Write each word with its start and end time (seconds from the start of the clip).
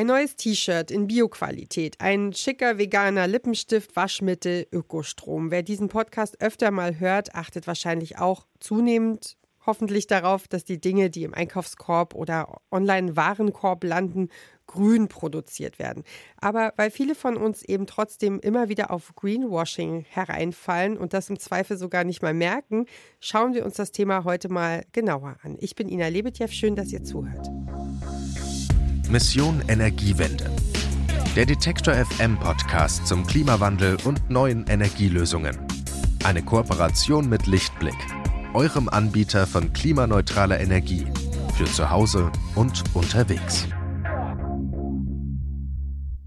Ein 0.00 0.06
neues 0.06 0.34
T-Shirt 0.34 0.90
in 0.90 1.08
Bioqualität, 1.08 1.96
ein 2.00 2.32
schicker 2.32 2.78
veganer 2.78 3.26
Lippenstift, 3.26 3.94
Waschmittel, 3.96 4.66
Ökostrom. 4.72 5.50
Wer 5.50 5.62
diesen 5.62 5.88
Podcast 5.88 6.40
öfter 6.40 6.70
mal 6.70 6.98
hört, 6.98 7.34
achtet 7.34 7.66
wahrscheinlich 7.66 8.16
auch 8.16 8.46
zunehmend 8.60 9.36
hoffentlich 9.66 10.06
darauf, 10.06 10.48
dass 10.48 10.64
die 10.64 10.80
Dinge, 10.80 11.10
die 11.10 11.24
im 11.24 11.34
Einkaufskorb 11.34 12.14
oder 12.14 12.62
Online-Warenkorb 12.70 13.84
landen, 13.84 14.30
grün 14.66 15.08
produziert 15.08 15.78
werden. 15.78 16.02
Aber 16.38 16.72
weil 16.76 16.90
viele 16.90 17.14
von 17.14 17.36
uns 17.36 17.62
eben 17.62 17.86
trotzdem 17.86 18.40
immer 18.40 18.70
wieder 18.70 18.90
auf 18.90 19.14
Greenwashing 19.16 20.06
hereinfallen 20.08 20.96
und 20.96 21.12
das 21.12 21.28
im 21.28 21.38
Zweifel 21.38 21.76
sogar 21.76 22.04
nicht 22.04 22.22
mal 22.22 22.32
merken, 22.32 22.86
schauen 23.20 23.52
wir 23.52 23.66
uns 23.66 23.74
das 23.74 23.92
Thema 23.92 24.24
heute 24.24 24.48
mal 24.48 24.82
genauer 24.92 25.36
an. 25.42 25.58
Ich 25.60 25.74
bin 25.74 25.90
Ina 25.90 26.08
Lebetjew, 26.08 26.48
schön, 26.48 26.74
dass 26.74 26.90
ihr 26.90 27.04
zuhört. 27.04 27.50
Mission 29.10 29.60
Energiewende. 29.66 30.48
Der 31.34 31.44
Detektor 31.44 31.94
FM 31.94 32.38
Podcast 32.38 33.08
zum 33.08 33.26
Klimawandel 33.26 33.96
und 34.04 34.30
neuen 34.30 34.68
Energielösungen. 34.68 35.58
Eine 36.22 36.44
Kooperation 36.44 37.28
mit 37.28 37.48
Lichtblick, 37.48 37.96
eurem 38.54 38.88
Anbieter 38.88 39.48
von 39.48 39.72
klimaneutraler 39.72 40.60
Energie 40.60 41.06
für 41.56 41.64
zu 41.64 41.90
Hause 41.90 42.30
und 42.54 42.84
unterwegs. 42.94 43.66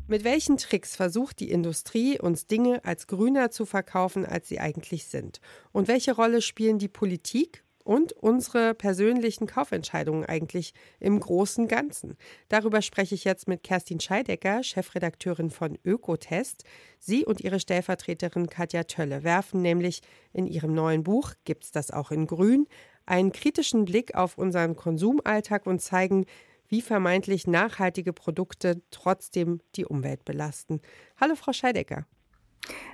Mit 0.08 0.26
welchen 0.26 0.58
Tricks 0.58 0.98
versucht 0.98 1.40
die 1.40 1.52
Industrie, 1.52 2.20
uns 2.20 2.48
Dinge 2.48 2.84
als 2.84 3.08
grüner 3.08 3.50
zu 3.50 3.66
verkaufen, 3.66 4.26
als 4.26 4.50
sie 4.50 4.60
eigentlich 4.60 5.06
sind? 5.06 5.40
Und 5.72 5.88
welche 5.88 6.14
Rolle 6.14 6.42
spielen 6.42 6.80
die 6.80 6.90
Politik 6.90 7.63
und 7.84 8.14
unsere 8.14 8.74
persönlichen 8.74 9.48
Kaufentscheidungen 9.48 10.26
eigentlich 10.26 10.74
im 11.00 11.20
großen 11.20 11.68
Ganzen. 11.68 12.18
Darüber 12.50 12.82
spreche 12.82 13.16
ich 13.16 13.24
jetzt 13.24 13.48
mit 13.48 13.64
Kerstin 13.64 14.00
Scheidecker, 14.00 14.64
Chefredakteurin 14.64 15.50
von 15.50 15.78
Ökotest. 15.84 16.64
Sie 17.00 17.26
und 17.26 17.42
ihre 17.42 17.60
Stellvertreterin 17.60 18.48
Katja 18.48 18.84
Tölle 18.84 19.24
werfen 19.24 19.62
nämlich 19.62 20.02
in 20.32 20.48
ihrem 20.48 20.74
neuen 20.74 21.04
Buch 21.04 21.34
Gibt's 21.46 21.72
das 21.72 21.92
auch 21.92 22.12
in 22.12 22.28
Grün 22.28 22.68
einen 23.06 23.32
kritischen 23.32 23.86
Blick 23.86 24.16
auf 24.16 24.38
unseren 24.38 24.76
Konsumalltag 24.76 25.66
und 25.66 25.82
zeigen, 25.82 26.26
wie 26.68 26.82
vermeintlich 26.82 27.48
nachhaltige 27.48 28.14
Produkte 28.14 28.82
trotzdem 28.90 29.62
die 29.76 29.86
Umwelt 29.86 30.26
belasten. 30.26 30.82
Hallo, 31.20 31.36
Frau 31.36 31.54
Scheidecker. 31.54 32.06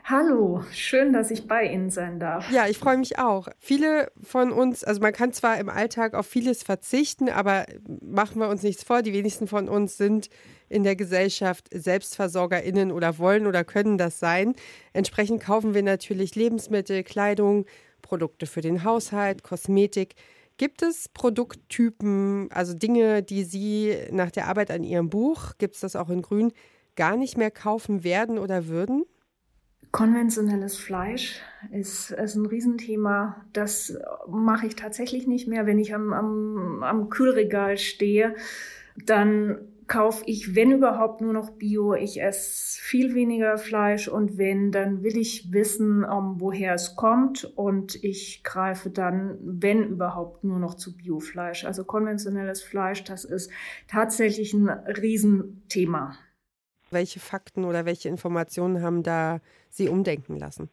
Hallo, 0.04 0.64
schön, 0.72 1.14
dass 1.14 1.30
ich 1.30 1.48
bei 1.48 1.66
Ihnen 1.66 1.92
sein 1.92 2.20
darf. 2.20 2.52
Ja, 2.52 2.68
ich 2.68 2.80
freue 2.80 2.98
mich 2.98 3.20
auch. 3.20 3.48
Viele 3.60 4.12
von 4.24 4.52
uns, 4.52 4.84
also 4.84 5.02
man 5.02 5.14
kann 5.14 5.34
zwar 5.34 5.60
im 5.60 5.70
Alltag 5.70 6.16
auf 6.16 6.26
vieles 6.26 6.64
verzichten, 6.64 7.30
aber 7.30 7.68
machen 8.02 8.40
wir 8.40 8.50
uns 8.50 8.64
nichts 8.64 8.84
vor, 8.84 9.04
die 9.04 9.14
wenigsten 9.14 9.46
von 9.48 9.70
uns 9.70 9.98
sind 9.98 10.30
in 10.68 10.84
der 10.84 10.96
Gesellschaft 10.96 11.68
SelbstversorgerInnen 11.72 12.92
oder 12.92 13.20
wollen 13.20 13.46
oder 13.46 13.64
können 13.64 14.00
das 14.00 14.18
sein. 14.18 14.56
Entsprechend 14.94 15.44
kaufen 15.44 15.76
wir 15.76 15.84
natürlich 15.84 16.34
Lebensmittel, 16.34 17.04
Kleidung, 17.04 17.68
Produkte 18.02 18.48
für 18.48 18.62
den 18.62 18.84
Haushalt, 18.84 19.44
Kosmetik. 19.44 20.16
Gibt 20.58 20.82
es 20.82 21.08
Produkttypen, 21.10 22.50
also 22.52 22.74
Dinge, 22.74 23.22
die 23.22 23.44
Sie 23.44 23.96
nach 24.10 24.32
der 24.32 24.48
Arbeit 24.48 24.72
an 24.72 24.84
Ihrem 24.84 25.12
Buch, 25.12 25.54
gibt 25.60 25.76
es 25.76 25.82
das 25.82 25.96
auch 25.96 26.10
in 26.10 26.24
Grün, 26.24 26.52
gar 26.96 27.16
nicht 27.16 27.38
mehr 27.38 27.52
kaufen 27.52 28.04
werden 28.04 28.40
oder 28.40 28.66
würden? 28.68 29.06
Konventionelles 29.92 30.78
Fleisch 30.78 31.42
ist, 31.72 32.12
ist 32.12 32.36
ein 32.36 32.46
Riesenthema. 32.46 33.44
Das 33.54 33.98
mache 34.28 34.68
ich 34.68 34.76
tatsächlich 34.76 35.26
nicht 35.26 35.48
mehr. 35.48 35.66
Wenn 35.66 35.80
ich 35.80 35.96
am, 35.96 36.14
am, 36.14 36.84
am 36.84 37.10
Kühlregal 37.10 37.78
stehe, 37.78 38.36
dann 38.96 39.60
kaufe 39.90 40.24
ich, 40.28 40.56
wenn 40.56 40.72
überhaupt, 40.72 41.20
nur 41.20 41.34
noch 41.34 41.50
Bio. 41.50 41.96
Ich 41.96 42.22
esse 42.22 42.80
viel 42.80 43.16
weniger 43.16 43.58
Fleisch 43.58 44.08
und 44.08 44.38
wenn, 44.38 44.72
dann 44.72 45.04
will 45.04 45.18
ich 45.18 45.52
wissen, 45.52 46.06
um, 46.06 46.40
woher 46.40 46.76
es 46.76 46.96
kommt 46.96 47.44
und 47.58 48.02
ich 48.04 48.44
greife 48.44 48.92
dann, 48.92 49.38
wenn 49.42 49.84
überhaupt, 49.84 50.44
nur 50.44 50.60
noch 50.60 50.76
zu 50.76 50.96
Biofleisch. 50.96 51.66
Also 51.66 51.84
konventionelles 51.84 52.62
Fleisch, 52.62 53.04
das 53.04 53.26
ist 53.26 53.52
tatsächlich 53.88 54.54
ein 54.54 54.70
Riesenthema. 54.70 56.16
Welche 56.92 57.20
Fakten 57.20 57.66
oder 57.66 57.86
welche 57.86 58.10
Informationen 58.10 58.82
haben 58.82 59.04
da 59.04 59.42
Sie 59.70 59.90
umdenken 59.90 60.38
lassen? 60.38 60.70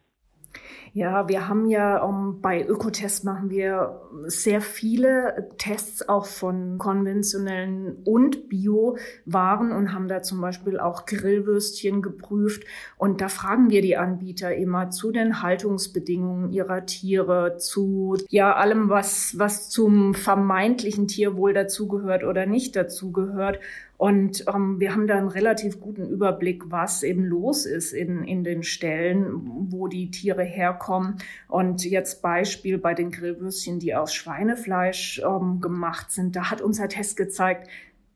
Ja, 0.93 1.29
wir 1.29 1.47
haben 1.47 1.67
ja 1.67 2.01
um, 2.01 2.41
bei 2.41 2.65
Ökotest 2.65 3.23
machen 3.23 3.49
wir 3.49 4.01
sehr 4.25 4.61
viele 4.61 5.51
Tests 5.57 6.07
auch 6.07 6.25
von 6.25 6.77
konventionellen 6.77 7.97
und 8.03 8.49
Bio-Waren 8.49 9.71
und 9.71 9.93
haben 9.93 10.07
da 10.07 10.23
zum 10.23 10.41
Beispiel 10.41 10.79
auch 10.79 11.05
Grillwürstchen 11.05 12.01
geprüft. 12.01 12.63
Und 12.97 13.21
da 13.21 13.29
fragen 13.29 13.69
wir 13.69 13.81
die 13.81 13.97
Anbieter 13.97 14.55
immer 14.55 14.89
zu 14.89 15.11
den 15.11 15.41
Haltungsbedingungen 15.41 16.51
ihrer 16.51 16.85
Tiere, 16.85 17.57
zu 17.57 18.17
ja 18.29 18.55
allem, 18.55 18.89
was, 18.89 19.37
was 19.37 19.69
zum 19.69 20.15
vermeintlichen 20.15 21.07
Tierwohl 21.07 21.53
dazugehört 21.53 22.23
oder 22.23 22.45
nicht 22.45 22.75
dazugehört. 22.75 23.59
Und 23.97 24.45
ähm, 24.47 24.79
wir 24.79 24.93
haben 24.93 25.07
da 25.07 25.17
einen 25.17 25.27
relativ 25.27 25.79
guten 25.79 26.07
Überblick, 26.07 26.69
was 26.71 27.01
eben 27.01 27.23
los 27.23 27.65
ist 27.65 27.93
in, 27.93 28.23
in 28.23 28.43
den 28.43 28.61
Stellen, 28.61 29.41
wo 29.71 29.87
die 29.87 30.11
Tiere 30.11 30.43
herkommen. 30.43 31.17
Und 31.47 31.83
jetzt 31.83 32.21
Beispiel 32.21 32.77
bei 32.77 32.93
den 32.93 33.09
Grillwürstchen, 33.09 33.79
die 33.79 33.95
aus 33.95 34.13
Schweinefleisch 34.13 35.21
ähm, 35.25 35.61
gemacht 35.61 36.11
sind. 36.11 36.35
Da 36.35 36.51
hat 36.51 36.61
unser 36.61 36.87
Test 36.89 37.17
gezeigt, 37.17 37.69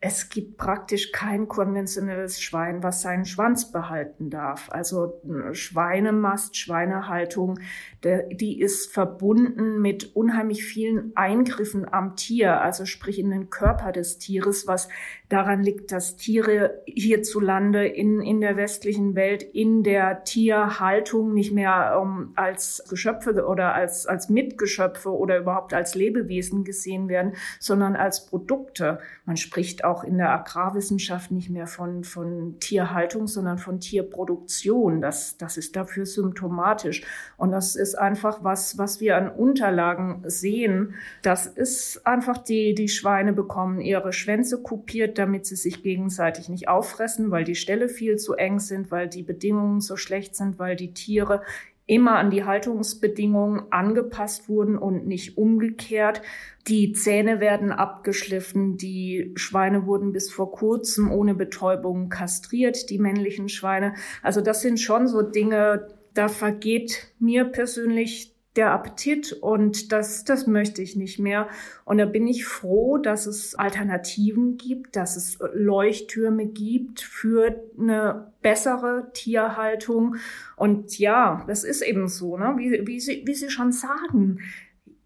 es 0.03 0.29
gibt 0.29 0.57
praktisch 0.57 1.11
kein 1.11 1.47
konventionelles 1.47 2.41
Schwein, 2.41 2.81
was 2.81 3.03
seinen 3.03 3.25
Schwanz 3.25 3.71
behalten 3.71 4.31
darf. 4.31 4.67
Also 4.71 5.21
Schweinemast, 5.51 6.57
Schweinehaltung, 6.57 7.59
die 8.03 8.59
ist 8.59 8.91
verbunden 8.91 9.79
mit 9.79 10.15
unheimlich 10.15 10.65
vielen 10.65 11.15
Eingriffen 11.15 11.87
am 11.93 12.15
Tier, 12.15 12.61
also 12.61 12.85
sprich 12.85 13.19
in 13.19 13.29
den 13.29 13.51
Körper 13.51 13.91
des 13.91 14.17
Tieres, 14.17 14.65
was 14.65 14.89
daran 15.29 15.61
liegt, 15.61 15.91
dass 15.91 16.17
Tiere 16.17 16.81
hierzulande 16.85 17.85
in, 17.85 18.21
in 18.21 18.41
der 18.41 18.57
westlichen 18.57 19.13
Welt 19.13 19.43
in 19.43 19.83
der 19.83 20.23
Tierhaltung 20.23 21.33
nicht 21.35 21.53
mehr 21.53 21.99
um, 22.01 22.33
als 22.35 22.83
Geschöpfe 22.89 23.45
oder 23.45 23.75
als, 23.75 24.07
als 24.07 24.29
Mitgeschöpfe 24.29 25.11
oder 25.11 25.37
überhaupt 25.37 25.75
als 25.75 25.93
Lebewesen 25.93 26.63
gesehen 26.63 27.07
werden, 27.07 27.33
sondern 27.59 27.95
als 27.95 28.25
Produkte. 28.25 28.99
Man 29.25 29.37
spricht 29.37 29.83
auch 29.83 29.90
in 30.03 30.17
der 30.17 30.31
Agrarwissenschaft 30.31 31.31
nicht 31.31 31.49
mehr 31.49 31.67
von, 31.67 32.03
von 32.03 32.57
Tierhaltung, 32.59 33.27
sondern 33.27 33.57
von 33.57 33.79
Tierproduktion. 33.79 35.01
Das, 35.01 35.37
das 35.37 35.57
ist 35.57 35.75
dafür 35.75 36.05
symptomatisch. 36.05 37.03
Und 37.37 37.51
das 37.51 37.75
ist 37.75 37.95
einfach 37.95 38.43
was, 38.43 38.77
was 38.77 38.99
wir 38.99 39.17
an 39.17 39.29
Unterlagen 39.29 40.23
sehen. 40.25 40.95
Das 41.21 41.45
ist 41.45 42.05
einfach 42.07 42.37
die, 42.37 42.73
die 42.73 42.89
Schweine 42.89 43.33
bekommen 43.33 43.81
ihre 43.81 44.13
Schwänze 44.13 44.61
kopiert, 44.61 45.17
damit 45.17 45.45
sie 45.45 45.55
sich 45.55 45.83
gegenseitig 45.83 46.49
nicht 46.49 46.67
auffressen, 46.67 47.31
weil 47.31 47.43
die 47.43 47.55
Ställe 47.55 47.89
viel 47.89 48.17
zu 48.17 48.33
eng 48.33 48.59
sind, 48.59 48.91
weil 48.91 49.07
die 49.07 49.23
Bedingungen 49.23 49.81
so 49.81 49.97
schlecht 49.97 50.35
sind, 50.35 50.59
weil 50.59 50.75
die 50.75 50.93
Tiere 50.93 51.41
immer 51.85 52.17
an 52.17 52.31
die 52.31 52.45
Haltungsbedingungen 52.45 53.63
angepasst 53.71 54.47
wurden 54.47 54.77
und 54.77 55.07
nicht 55.07 55.37
umgekehrt. 55.37 56.21
Die 56.67 56.93
Zähne 56.93 57.39
werden 57.39 57.71
abgeschliffen, 57.71 58.77
die 58.77 59.33
Schweine 59.35 59.85
wurden 59.85 60.13
bis 60.13 60.31
vor 60.31 60.51
kurzem 60.51 61.11
ohne 61.11 61.33
Betäubung 61.35 62.09
kastriert, 62.09 62.89
die 62.89 62.99
männlichen 62.99 63.49
Schweine. 63.49 63.95
Also 64.21 64.41
das 64.41 64.61
sind 64.61 64.79
schon 64.79 65.07
so 65.07 65.21
Dinge, 65.21 65.87
da 66.13 66.27
vergeht 66.27 67.13
mir 67.19 67.45
persönlich 67.45 68.35
der 68.55 68.71
Appetit 68.71 69.31
und 69.33 69.91
das, 69.91 70.25
das 70.25 70.45
möchte 70.45 70.81
ich 70.81 70.95
nicht 70.95 71.19
mehr. 71.19 71.47
Und 71.85 71.99
da 71.99 72.05
bin 72.05 72.27
ich 72.27 72.45
froh, 72.45 72.97
dass 72.97 73.25
es 73.25 73.55
Alternativen 73.55 74.57
gibt, 74.57 74.95
dass 74.95 75.15
es 75.15 75.39
Leuchttürme 75.53 76.47
gibt 76.47 76.99
für 77.01 77.63
eine 77.79 78.33
bessere 78.41 79.09
Tierhaltung. 79.13 80.17
Und 80.57 80.99
ja, 80.99 81.45
das 81.47 81.63
ist 81.63 81.81
eben 81.81 82.07
so, 82.07 82.37
ne? 82.37 82.55
wie, 82.57 82.85
wie, 82.85 82.99
Sie, 82.99 83.23
wie 83.25 83.35
Sie 83.35 83.49
schon 83.49 83.71
sagen 83.71 84.39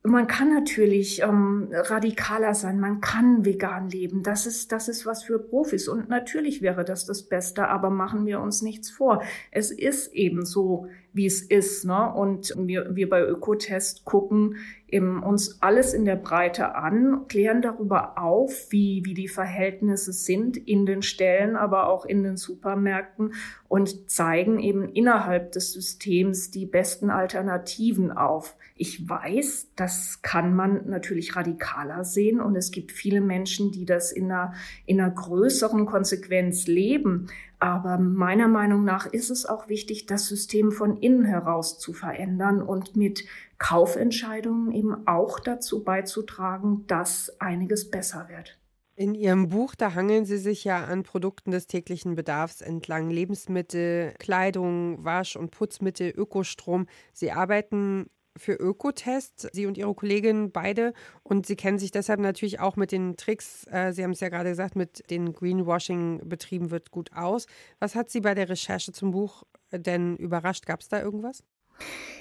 man 0.06 0.28
kann 0.28 0.54
natürlich 0.54 1.22
ähm, 1.22 1.70
radikaler 1.72 2.54
sein, 2.54 2.80
man 2.80 3.02
kann 3.02 3.44
vegan 3.44 3.90
leben. 3.90 4.24
Das 4.24 4.46
ist, 4.46 4.72
das 4.72 4.88
ist 4.88 5.06
was 5.06 5.24
für 5.24 5.40
Profis. 5.40 5.88
Und 5.88 6.10
natürlich 6.10 6.62
wäre 6.62 6.86
das 6.86 7.06
das 7.06 7.24
Beste, 7.24 7.68
aber 7.68 7.90
machen 7.90 8.26
wir 8.26 8.40
uns 8.40 8.62
nichts 8.62 8.90
vor. 8.90 9.24
Es 9.52 9.72
ist 9.72 10.14
eben 10.14 10.46
so, 10.46 10.88
wie 11.16 11.26
es 11.26 11.42
ist. 11.42 11.86
Ne? 11.86 12.14
Und 12.14 12.54
wir, 12.58 12.96
wir 12.96 13.10
bei 13.10 13.24
Ökotest 13.26 14.04
gucken 14.04 14.58
eben 14.88 15.24
uns 15.24 15.62
alles 15.62 15.94
in 15.94 16.06
der 16.06 16.16
Breite 16.16 16.76
an, 16.76 17.28
klären 17.28 17.62
darüber 17.62 18.22
auf, 18.22 18.68
wie, 18.70 19.02
wie 19.06 19.14
die 19.14 19.28
Verhältnisse 19.28 20.14
sind 20.14 20.58
in 20.58 20.86
den 20.86 21.02
Stellen, 21.02 21.56
aber 21.56 21.88
auch 21.90 22.06
in 22.06 22.24
den 22.24 22.38
Supermärkten 22.38 23.34
und 23.68 24.10
zeigen 24.10 24.60
eben 24.60 24.88
innerhalb 24.88 25.54
des 25.54 25.74
Systems 25.74 26.52
die 26.52 26.66
besten 26.66 27.10
Alternativen 27.10 28.12
auf. 28.12 28.56
Ich 28.76 29.10
weiß, 29.10 29.72
das 29.76 30.22
kann 30.22 30.56
man 30.56 30.88
natürlich 30.88 31.36
radikaler 31.36 32.04
sehen 32.04 32.40
und 32.40 32.56
es 32.56 32.72
gibt 32.72 32.92
viele 32.92 33.22
Menschen, 33.22 33.72
die 33.72 33.86
das 33.86 34.12
in 34.12 34.26
einer, 34.26 34.54
in 34.86 35.00
einer 35.00 35.12
größeren 35.12 35.86
Konsequenz 35.86 36.68
leben. 36.68 37.28
Aber 37.66 37.98
meiner 37.98 38.48
Meinung 38.48 38.84
nach 38.84 39.08
ist 39.08 39.32
es 39.32 39.48
auch 39.48 39.70
wichtig, 39.70 40.06
das 40.06 40.28
System 40.28 40.72
von 40.72 40.98
innen 40.98 41.26
heraus 41.26 41.80
zu 41.80 41.94
verändern 41.94 42.62
und 42.62 42.96
mit 42.96 43.24
Kaufentscheidungen 43.58 44.72
eben 44.72 45.08
auch 45.08 45.40
dazu 45.40 45.84
beizutragen, 45.84 46.86
dass 46.86 47.42
einiges 47.42 47.90
besser 47.90 48.30
wird. 48.30 48.60
In 48.94 49.16
Ihrem 49.16 49.50
Buch, 49.50 49.74
da 49.74 49.96
hangeln 49.96 50.26
Sie 50.26 50.38
sich 50.38 50.64
ja 50.64 50.86
an 50.86 51.02
Produkten 51.02 51.50
des 51.50 51.66
täglichen 51.66 52.14
Bedarfs 52.14 52.62
entlang. 52.62 53.10
Lebensmittel, 53.10 54.14
Kleidung, 54.20 55.04
Wasch- 55.04 55.36
und 55.36 55.50
Putzmittel, 55.50 56.14
Ökostrom. 56.16 56.86
Sie 57.14 57.32
arbeiten 57.32 58.06
für 58.38 58.54
Ökotest, 58.54 59.50
Sie 59.54 59.66
und 59.66 59.78
Ihre 59.78 59.94
Kollegin 59.94 60.52
beide. 60.52 60.94
Und 61.24 61.46
Sie 61.46 61.56
kennen 61.56 61.80
sich 61.80 61.92
deshalb 61.92 62.20
natürlich 62.20 62.60
auch 62.60 62.76
mit 62.76 62.92
den 62.92 63.18
Tricks, 63.18 63.66
äh, 63.72 63.92
Sie 63.94 64.04
haben 64.04 64.12
es 64.12 64.20
ja 64.20 64.30
gerade 64.30 64.50
gesagt, 64.50 64.76
mit 64.76 65.10
den 65.10 65.34
Greenwashing-Betrieben 65.34 66.72
wird 66.72 66.92
gut 66.92 67.12
aus. 67.14 67.48
Was 67.80 67.96
hat 67.96 68.10
Sie 68.10 68.22
bei 68.22 68.34
der 68.34 68.50
Recherche 68.50 68.92
zum 68.92 69.12
Buch 69.12 69.44
denn 69.72 70.16
überrascht? 70.18 70.66
Gab 70.66 70.82
es 70.82 70.90
da 70.90 71.02
irgendwas? 71.02 71.44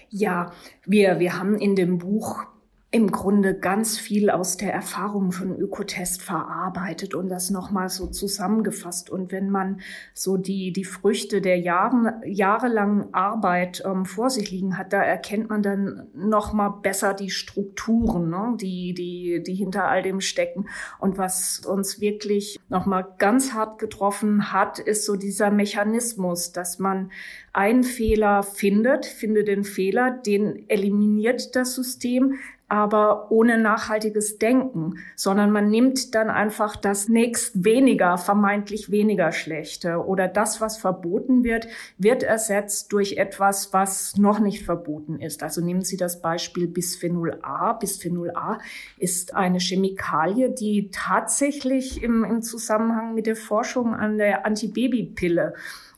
Ja, 0.09 0.53
wir, 0.85 1.19
wir 1.19 1.39
haben 1.39 1.57
in 1.59 1.77
dem 1.77 1.99
Buch 1.99 2.47
im 2.95 3.11
Grunde 3.11 3.55
ganz 3.55 3.99
viel 3.99 4.31
aus 4.31 4.57
der 4.57 4.73
Erfahrung 4.73 5.33
von 5.33 5.59
Ökotest 5.59 6.23
verarbeitet 6.23 7.17
und 7.17 7.29
das 7.29 7.51
nochmal 7.51 7.89
so 7.89 8.07
zusammengefasst. 8.07 9.11
Und 9.11 9.33
wenn 9.33 9.51
man 9.51 9.81
so 10.13 10.37
die, 10.37 10.73
die 10.73 10.85
Früchte 10.85 11.41
der 11.41 11.59
Jahren, 11.59 12.23
jahrelangen 12.25 13.13
Arbeit 13.13 13.83
ähm, 13.85 14.07
vor 14.07 14.31
sich 14.31 14.53
liegen 14.53 14.79
hat, 14.79 14.93
da 14.93 15.03
erkennt 15.03 15.51
man 15.51 15.61
dann 15.61 16.07
nochmal 16.15 16.73
besser 16.83 17.15
die 17.15 17.31
Strukturen, 17.31 18.31
ne, 18.31 18.55
die, 18.61 18.95
die, 18.95 19.43
die 19.43 19.55
hinter 19.57 19.89
all 19.89 20.03
dem 20.05 20.21
stecken. 20.21 20.69
Und 21.01 21.19
was 21.19 21.67
uns 21.67 22.01
wirklich 22.01 22.61
nochmal 22.69 23.05
ganz 23.19 23.55
hart 23.55 23.81
getroffen 23.81 24.53
hat, 24.53 24.79
ist 24.79 25.05
so 25.05 25.17
dieser 25.17 25.51
Mechanismus, 25.51 26.53
dass 26.53 26.79
man 26.79 27.11
einen 27.53 27.83
Fehler 27.83 28.45
findet, 28.45 29.05
findet 29.05 29.49
den 29.49 29.65
Fehler, 29.65 30.13
den 30.13 30.69
eliminiert 30.69 31.57
das 31.57 31.75
System, 31.75 32.35
aber 32.75 33.31
ohne 33.31 33.57
nachhaltiges 33.57 34.39
Denken, 34.39 34.99
sondern 35.15 35.53
man 35.53 35.71
nimmt 35.71 36.17
dann 36.17 36.29
einfach 36.29 36.75
das 36.75 37.09
nächst 37.09 37.65
weniger, 37.65 38.19
vermeintlich 38.19 38.91
weniger 38.91 39.31
Schlechte 39.31 40.05
oder 40.05 40.27
das, 40.27 40.61
was 40.61 40.77
verboten 40.77 41.45
wird, 41.45 41.69
wird 41.99 42.25
ersetzt 42.25 42.93
durch 42.93 43.13
etwas, 43.13 43.73
was 43.73 44.17
noch 44.17 44.41
nicht 44.41 44.65
verboten 44.65 45.21
ist. 45.21 45.45
Also 45.45 45.61
nehmen 45.61 45.83
Sie 45.83 45.97
das 45.97 46.21
Beispiel 46.21 46.67
Bisphenol 46.67 47.39
A. 47.43 47.75
Bisphenol 47.75 48.33
A 48.35 48.59
ist 48.99 49.37
eine 49.37 49.61
Chemikalie, 49.61 50.51
die 50.51 50.91
tatsächlich 50.91 52.03
im, 52.03 52.25
im 52.25 52.43
Zusammenhang 52.43 53.15
mit 53.15 53.27
der 53.27 53.37
Forschung 53.37 53.95
an 53.95 54.19
der 54.19 54.45
Antibabypille 54.47 55.55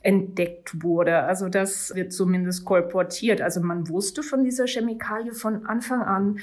entdeckt 0.07 0.83
wurde. 0.83 1.23
Also 1.23 1.49
das 1.49 1.93
wird 1.93 2.13
zumindest 2.13 2.63
kolportiert. 2.63 3.41
Also 3.41 3.59
man 3.59 3.89
wusste 3.89 4.23
von 4.23 4.43
dieser 4.43 4.65
Chemikalie 4.65 5.33
von 5.33 5.65
Anfang 5.65 6.01
an, 6.01 6.39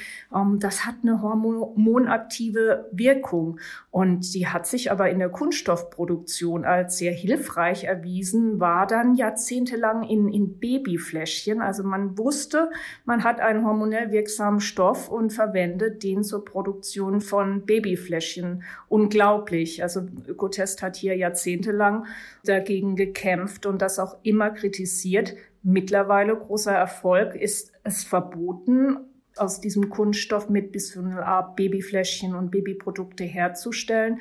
das 0.58 0.84
hat 0.84 0.96
eine 1.02 1.22
hormonaktive 1.22 2.88
Wirkung. 2.92 3.60
Und 3.90 4.34
die 4.34 4.48
hat 4.48 4.66
sich 4.66 4.90
aber 4.90 5.10
in 5.10 5.18
der 5.18 5.28
Kunststoffproduktion 5.28 6.64
als 6.64 6.98
sehr 6.98 7.12
hilfreich 7.12 7.84
erwiesen, 7.84 8.60
war 8.60 8.86
dann 8.86 9.14
jahrzehntelang 9.14 10.02
in, 10.02 10.28
in 10.28 10.58
Babyfläschchen. 10.58 11.60
Also 11.60 11.84
man 11.84 12.18
wusste, 12.18 12.70
man 13.04 13.24
hat 13.24 13.40
einen 13.40 13.64
hormonell 13.64 14.10
wirksamen 14.10 14.60
Stoff 14.60 15.08
und 15.08 15.32
verwendet 15.32 16.02
den 16.02 16.24
zur 16.24 16.44
Produktion 16.44 17.20
von 17.20 17.64
Babyfläschchen. 17.64 18.64
Unglaublich. 18.88 19.82
Also 19.82 20.06
Ökotest 20.26 20.82
hat 20.82 20.96
hier 20.96 21.16
jahrzehntelang 21.16 22.06
dagegen 22.44 22.96
gekämpft 22.96 23.66
und 23.66 23.82
das 23.82 23.98
auch 23.98 24.16
immer 24.22 24.50
kritisiert. 24.50 25.34
Mittlerweile 25.62 26.36
großer 26.36 26.72
Erfolg 26.72 27.34
ist 27.34 27.72
es 27.84 28.04
verboten, 28.04 28.98
aus 29.36 29.60
diesem 29.60 29.90
Kunststoff 29.90 30.48
mit 30.48 30.72
Bisphenol 30.72 31.22
A 31.22 31.42
Babyfläschchen 31.42 32.34
und 32.34 32.50
Babyprodukte 32.50 33.24
herzustellen. 33.24 34.20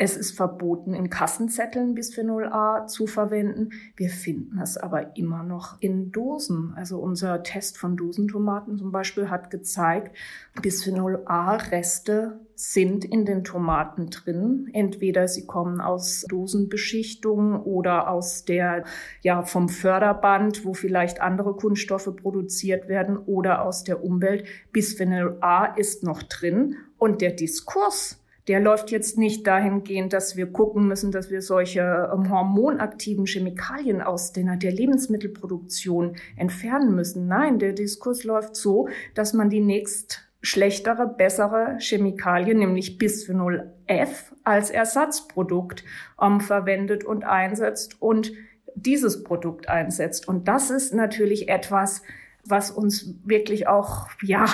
Es 0.00 0.16
ist 0.16 0.36
verboten, 0.36 0.94
in 0.94 1.10
Kassenzetteln 1.10 1.94
Bisphenol 1.94 2.46
A 2.46 2.86
zu 2.86 3.08
verwenden. 3.08 3.70
Wir 3.96 4.10
finden 4.10 4.60
es 4.60 4.76
aber 4.76 5.16
immer 5.16 5.42
noch 5.42 5.80
in 5.80 6.12
Dosen. 6.12 6.72
Also 6.76 7.00
unser 7.00 7.42
Test 7.42 7.78
von 7.78 7.96
Dosentomaten 7.96 8.78
zum 8.78 8.92
Beispiel 8.92 9.28
hat 9.28 9.50
gezeigt, 9.50 10.16
Bisphenol 10.62 11.22
A-Reste 11.26 12.38
sind 12.58 13.04
in 13.04 13.24
den 13.24 13.44
Tomaten 13.44 14.10
drin. 14.10 14.68
Entweder 14.72 15.28
sie 15.28 15.46
kommen 15.46 15.80
aus 15.80 16.24
Dosenbeschichtung 16.28 17.62
oder 17.62 18.10
aus 18.10 18.44
der, 18.44 18.84
ja, 19.22 19.42
vom 19.42 19.68
Förderband, 19.68 20.64
wo 20.64 20.74
vielleicht 20.74 21.20
andere 21.20 21.54
Kunststoffe 21.54 22.10
produziert 22.16 22.88
werden 22.88 23.16
oder 23.16 23.64
aus 23.64 23.84
der 23.84 24.02
Umwelt. 24.02 24.44
Bisphenol 24.72 25.38
A 25.40 25.66
ist 25.66 26.02
noch 26.02 26.24
drin 26.24 26.74
und 26.98 27.20
der 27.20 27.30
Diskurs 27.30 28.20
der 28.48 28.60
läuft 28.60 28.90
jetzt 28.90 29.18
nicht 29.18 29.46
dahingehend, 29.46 30.14
dass 30.14 30.34
wir 30.34 30.46
gucken 30.46 30.88
müssen, 30.88 31.12
dass 31.12 31.30
wir 31.30 31.42
solche 31.42 32.10
ähm, 32.10 32.30
hormonaktiven 32.30 33.26
Chemikalien 33.26 34.00
aus 34.00 34.32
der, 34.32 34.56
der 34.56 34.72
Lebensmittelproduktion 34.72 36.16
entfernen 36.34 36.94
müssen. 36.94 37.26
Nein, 37.26 37.58
der 37.58 37.74
Diskurs 37.74 38.24
läuft 38.24 38.56
so, 38.56 38.88
dass 39.14 39.34
man 39.34 39.50
die 39.50 39.60
nächst 39.60 40.27
schlechtere, 40.40 41.06
bessere 41.06 41.76
Chemikalie, 41.80 42.54
nämlich 42.54 42.98
Bisphenol 42.98 43.72
F, 43.86 44.34
als 44.44 44.70
Ersatzprodukt 44.70 45.84
ähm, 46.20 46.40
verwendet 46.40 47.04
und 47.04 47.24
einsetzt 47.24 48.00
und 48.00 48.32
dieses 48.74 49.24
Produkt 49.24 49.68
einsetzt. 49.68 50.28
Und 50.28 50.46
das 50.46 50.70
ist 50.70 50.94
natürlich 50.94 51.48
etwas, 51.48 52.02
was 52.44 52.70
uns 52.70 53.14
wirklich 53.24 53.66
auch, 53.66 54.08
ja, 54.22 54.46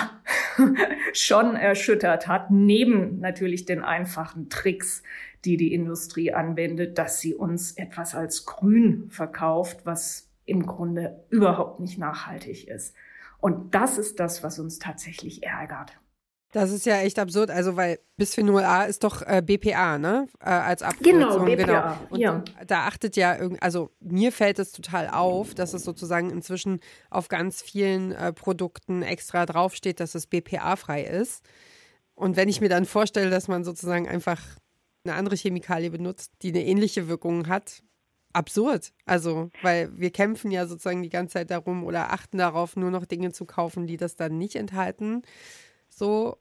schon 1.13 1.55
erschüttert 1.55 2.27
hat, 2.27 2.51
neben 2.51 3.19
natürlich 3.19 3.65
den 3.65 3.83
einfachen 3.83 4.49
Tricks, 4.49 5.03
die 5.45 5.57
die 5.57 5.73
Industrie 5.73 6.33
anwendet, 6.33 6.97
dass 6.97 7.19
sie 7.19 7.35
uns 7.35 7.73
etwas 7.73 8.15
als 8.15 8.45
grün 8.45 9.09
verkauft, 9.09 9.81
was 9.85 10.29
im 10.45 10.65
Grunde 10.65 11.23
überhaupt 11.29 11.79
nicht 11.79 11.97
nachhaltig 11.97 12.67
ist. 12.67 12.95
Und 13.45 13.75
das 13.75 13.99
ist 13.99 14.19
das, 14.19 14.41
was 14.41 14.57
uns 14.57 14.79
tatsächlich 14.79 15.43
ärgert. 15.43 15.91
Das 16.51 16.71
ist 16.71 16.87
ja 16.87 17.01
echt 17.01 17.19
absurd, 17.19 17.51
also 17.51 17.75
weil 17.75 17.99
Bisphenol 18.17 18.63
A 18.63 18.85
ist 18.85 19.03
doch 19.03 19.21
äh, 19.21 19.43
BPA, 19.45 19.99
ne? 19.99 20.27
Äh, 20.39 20.49
als 20.49 20.81
Abkürzung. 20.81 21.45
Genau, 21.45 21.45
BPA, 21.45 21.55
genau. 21.55 21.95
Und 22.09 22.19
ja. 22.19 22.43
da 22.65 22.87
achtet 22.87 23.15
ja 23.15 23.37
irgendwie, 23.37 23.61
also 23.61 23.91
mir 23.99 24.31
fällt 24.31 24.57
es 24.57 24.71
total 24.71 25.09
auf, 25.09 25.53
dass 25.53 25.75
es 25.75 25.83
sozusagen 25.83 26.31
inzwischen 26.31 26.79
auf 27.11 27.27
ganz 27.27 27.61
vielen 27.61 28.13
äh, 28.13 28.33
Produkten 28.33 29.03
extra 29.03 29.45
draufsteht, 29.45 29.99
dass 29.99 30.15
es 30.15 30.25
BPA-frei 30.25 31.03
ist. 31.03 31.45
Und 32.15 32.37
wenn 32.37 32.49
ich 32.49 32.61
mir 32.61 32.69
dann 32.69 32.85
vorstelle, 32.85 33.29
dass 33.29 33.47
man 33.47 33.63
sozusagen 33.63 34.07
einfach 34.07 34.41
eine 35.03 35.13
andere 35.13 35.35
Chemikalie 35.35 35.91
benutzt, 35.91 36.31
die 36.41 36.49
eine 36.49 36.65
ähnliche 36.65 37.07
Wirkung 37.07 37.47
hat, 37.47 37.83
absurd. 38.35 38.91
Also, 39.05 39.49
weil 39.61 39.89
wir 39.97 40.11
kämpfen 40.11 40.51
ja 40.51 40.67
sozusagen 40.67 41.03
die 41.03 41.09
ganze 41.09 41.33
Zeit 41.33 41.51
darum 41.51 41.83
oder 41.83 42.11
achten 42.11 42.37
darauf, 42.37 42.75
nur 42.75 42.91
noch 42.91 43.05
Dinge 43.05 43.31
zu 43.31 43.45
kaufen, 43.45 43.87
die 43.87 43.97
das 43.97 44.15
dann 44.15 44.37
nicht 44.37 44.55
enthalten. 44.55 45.23
So, 45.89 46.37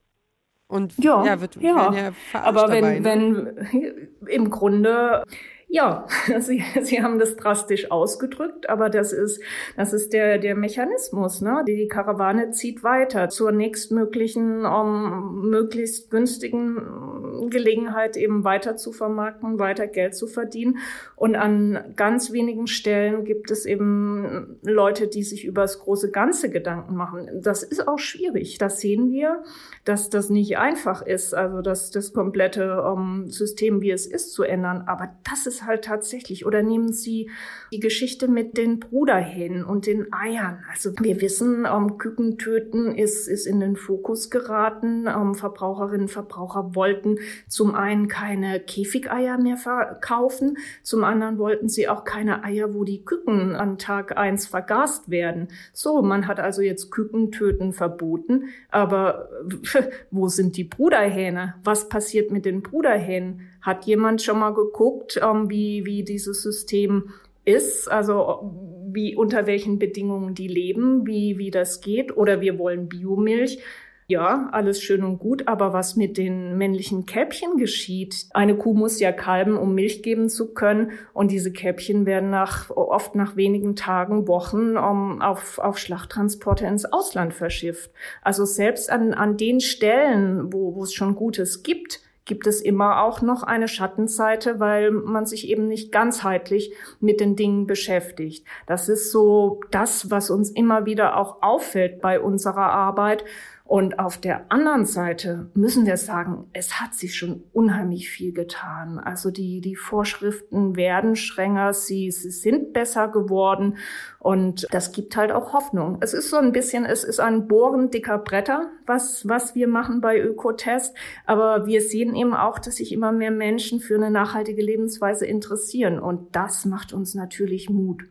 und 0.66 0.94
ja, 0.98 1.24
ja 1.24 1.40
wird 1.40 1.56
ja. 1.56 1.92
ja 1.92 2.12
aber 2.32 2.68
wenn, 2.68 2.82
dabei, 2.82 2.98
ne? 2.98 3.04
wenn 3.04 4.28
im 4.28 4.50
Grunde 4.50 5.24
ja, 5.68 6.06
Sie, 6.40 6.62
Sie 6.83 7.02
haben 7.02 7.18
das 7.18 7.37
drastisch 7.37 7.90
ausgedrückt, 7.90 8.68
aber 8.68 8.90
das 8.90 9.12
ist, 9.12 9.40
das 9.76 9.92
ist 9.92 10.12
der, 10.12 10.38
der 10.38 10.54
Mechanismus. 10.54 11.40
Ne? 11.40 11.64
Die 11.66 11.88
Karawane 11.88 12.50
zieht 12.50 12.83
weiter 12.83 13.28
zur 13.28 13.52
nächstmöglichen, 13.52 14.64
um, 14.64 15.49
möglichst 15.50 16.11
günstigen 16.11 17.50
Gelegenheit 17.50 18.16
eben 18.16 18.44
weiter 18.44 18.76
zu 18.76 18.92
vermarkten, 18.92 19.59
weiter 19.59 19.87
Geld 19.87 20.14
zu 20.14 20.26
verdienen. 20.26 20.78
Und 21.16 21.37
an 21.37 21.92
ganz 21.97 22.33
wenigen 22.33 22.66
Stellen 22.66 23.25
gibt 23.25 23.50
es 23.50 23.66
eben 23.66 24.59
Leute, 24.62 25.09
die 25.09 25.23
sich 25.23 25.44
über 25.44 25.62
das 25.62 25.80
große 25.80 26.11
Ganze 26.11 26.50
Gedanken 26.50 26.94
machen. 26.94 27.28
Das 27.42 27.62
ist 27.62 27.88
auch 27.88 27.99
schwierig. 27.99 28.59
Das 28.59 28.80
sehen 28.80 29.11
wir, 29.11 29.42
dass 29.85 30.11
das 30.11 30.30
nicht 30.30 30.59
einfach 30.59 31.02
ist, 31.02 31.35
also 31.35 31.62
das, 31.62 31.90
das 31.90 32.12
komplette 32.12 32.83
um, 32.83 33.28
System, 33.28 33.80
wie 33.80 33.90
es 33.90 34.06
ist, 34.06 34.33
zu 34.33 34.42
ändern. 34.42 34.85
Aber 34.87 35.11
das 35.28 35.47
ist 35.47 35.63
halt 35.66 35.85
tatsächlich. 35.85 36.47
Oder 36.47 36.62
nehmen 36.62 36.92
Sie 36.92 37.30
die 37.73 37.80
Geschichte 37.80 38.28
mit 38.28 38.56
den 38.56 38.80
Bruderhähnen 38.80 39.64
und 39.64 39.87
den 39.87 40.12
Eiern. 40.12 40.64
Also 40.71 40.92
wir 41.00 41.21
wissen, 41.21 41.66
ähm, 41.66 41.99
Kükentöten 41.99 42.94
ist, 42.94 43.28
ist 43.28 43.47
in 43.47 43.61
den 43.61 43.76
Fokus 43.76 44.30
geraten. 44.30 45.06
Ähm, 45.06 45.35
Verbraucherinnen 45.35 46.02
und 46.02 46.09
Verbraucher 46.09 46.75
wollten 46.75 47.18
zum 47.49 47.75
einen 47.75 48.09
keine 48.09 48.61
Käfigeier 48.61 49.38
mehr 49.38 49.56
verkaufen, 49.56 50.59
zum 50.83 51.04
anderen 51.04 51.38
wollten 51.38 51.68
sie 51.68 51.88
auch 51.88 52.04
keine 52.04 52.44
Eier, 52.44 52.75
wo 52.75 52.85
die 52.85 53.04
Küken 53.04 53.54
an 53.54 53.78
Tag 53.78 54.16
eins 54.16 54.47
vergast 54.47 55.11
werden. 55.11 55.49
So, 55.73 56.02
man 56.02 56.26
hat 56.26 56.40
also 56.40 56.62
jetzt 56.62 56.90
Kükentöten 56.90 57.73
verboten, 57.73 58.44
aber 58.71 59.28
wo 60.11 60.28
sind 60.28 60.56
die 60.56 60.64
Bruderhähne? 60.64 61.54
Was 61.64 61.88
passiert 61.88 62.30
mit 62.30 62.44
den 62.44 62.62
Bruderhähnen? 62.62 63.40
Hat 63.64 63.87
jemand 63.87 64.21
schon 64.21 64.38
mal 64.38 64.52
geguckt, 64.52 65.18
ähm, 65.23 65.49
wie, 65.49 65.87
wie 65.87 66.04
dieses 66.04 66.42
System 66.42 67.14
ist? 67.47 67.90
Also 67.90 68.52
wie 68.92 69.16
unter 69.16 69.47
welchen 69.47 69.78
Bedingungen 69.78 70.35
die 70.35 70.49
leben, 70.49 71.06
wie, 71.06 71.38
wie 71.38 71.50
das 71.50 71.80
geht? 71.80 72.14
Oder 72.14 72.42
wir 72.42 72.59
wollen 72.59 72.90
Biomilch. 72.90 73.59
Ja, 74.06 74.50
alles 74.52 74.83
schön 74.83 75.02
und 75.02 75.18
gut, 75.18 75.49
aber 75.49 75.73
was 75.73 75.97
mit 75.97 76.18
den 76.18 76.59
männlichen 76.59 77.06
Käppchen 77.06 77.56
geschieht? 77.56 78.26
Eine 78.35 78.54
Kuh 78.54 78.75
muss 78.75 79.00
ja 79.00 79.12
kalben, 79.12 79.56
um 79.56 79.75
Milch 79.75 80.02
geben 80.02 80.28
zu 80.28 80.52
können. 80.52 80.90
Und 81.14 81.30
diese 81.30 81.50
Käppchen 81.50 82.04
werden 82.04 82.28
nach, 82.28 82.68
oft 82.68 83.14
nach 83.14 83.35
wenigen 83.35 83.76
Tagen, 83.76 84.28
Wochen 84.28 84.76
um, 84.76 85.23
auf, 85.23 85.59
auf 85.59 85.78
Schlachttransporte 85.78 86.66
ins 86.66 86.85
Ausland 86.85 87.33
verschifft. 87.33 87.90
Also 88.21 88.44
selbst 88.44 88.90
an, 88.90 89.14
an 89.14 89.38
den 89.38 89.61
Stellen, 89.61 90.52
wo, 90.52 90.75
wo 90.75 90.85
es 90.85 90.92
schon 90.92 91.14
Gutes 91.14 91.62
gibt, 91.62 92.03
gibt 92.25 92.47
es 92.47 92.61
immer 92.61 93.02
auch 93.02 93.21
noch 93.21 93.43
eine 93.43 93.69
Schattenseite, 93.69 94.59
weil 94.61 94.90
man 94.90 95.26
sich 95.26 95.49
eben 95.49 95.69
nicht 95.69 95.93
ganzheitlich 95.93 96.75
mit 97.00 97.21
den 97.21 97.37
Dingen 97.37 97.66
beschäftigt. 97.66 98.47
Das 98.66 98.88
ist 98.88 99.12
so 99.12 99.61
das, 99.71 100.11
was 100.11 100.31
uns 100.31 100.50
immer 100.50 100.87
wieder 100.87 101.19
auch 101.19 101.43
auffällt 101.43 102.00
bei 102.00 102.19
unserer 102.19 102.73
Arbeit. 102.73 103.25
Und 103.66 103.99
auf 103.99 104.18
der 104.18 104.52
anderen 104.52 104.85
Seite 104.85 105.50
müssen 105.54 105.87
wir 105.87 105.97
sagen, 105.97 106.49
es 106.52 106.80
hat 106.80 106.94
sich 106.94 107.16
schon 107.16 107.44
unheimlich 107.54 108.11
viel 108.11 108.35
getan. 108.35 108.99
Also 108.99 109.30
die, 109.30 109.62
die 109.62 109.75
Vorschriften 109.75 110.76
werden 110.76 111.16
strenger, 111.16 111.73
sie, 111.73 112.11
sie 112.11 112.30
sind 112.30 112.75
besser 112.75 113.09
geworden 113.09 113.78
und 114.18 114.66
das 114.71 114.92
gibt 114.92 115.16
halt 115.16 115.33
auch 115.33 115.54
Hoffnung. 115.54 115.97
Es 116.02 116.12
ist 116.12 116.28
so 116.28 116.37
ein 116.37 116.52
bisschen, 116.52 116.85
es 116.85 117.04
ist 117.04 117.21
ein 117.21 117.49
Bohren 117.49 117.90
dicker 117.90 118.18
Bretter, 118.18 118.71
was, 118.85 119.26
was 119.26 119.54
wir 119.54 119.66
machen 119.66 120.02
bei 120.02 120.21
Ökotest. 120.21 120.94
Aber 121.25 121.66
wir 121.66 121.80
sehen 121.80 122.14
eben 122.14 122.35
auch, 122.35 122.59
dass 122.59 122.76
sich 122.76 122.92
immer 122.92 123.12
mehr 123.12 123.30
Menschen 123.30 123.80
für 123.80 123.94
eine 123.94 124.11
nachhaltige 124.11 124.62
Lebensweise 124.62 125.25
interessieren 125.25 125.99
und 125.99 126.37
das 126.37 126.66
macht 126.66 126.92
uns 126.92 127.14
natürlich 127.14 127.71
Mut. 127.71 128.04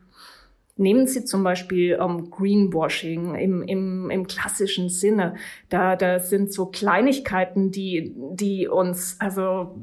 Nehmen 0.76 1.06
Sie 1.06 1.24
zum 1.24 1.44
Beispiel 1.44 1.96
ähm, 2.00 2.30
Greenwashing 2.30 3.36
im, 3.36 3.62
im, 3.62 4.10
im 4.10 4.26
klassischen 4.26 4.88
Sinne. 4.88 5.36
Da, 5.68 5.94
da 5.94 6.18
sind 6.18 6.52
so 6.52 6.66
Kleinigkeiten, 6.66 7.70
die, 7.70 8.12
die 8.32 8.66
uns, 8.66 9.16
also, 9.20 9.80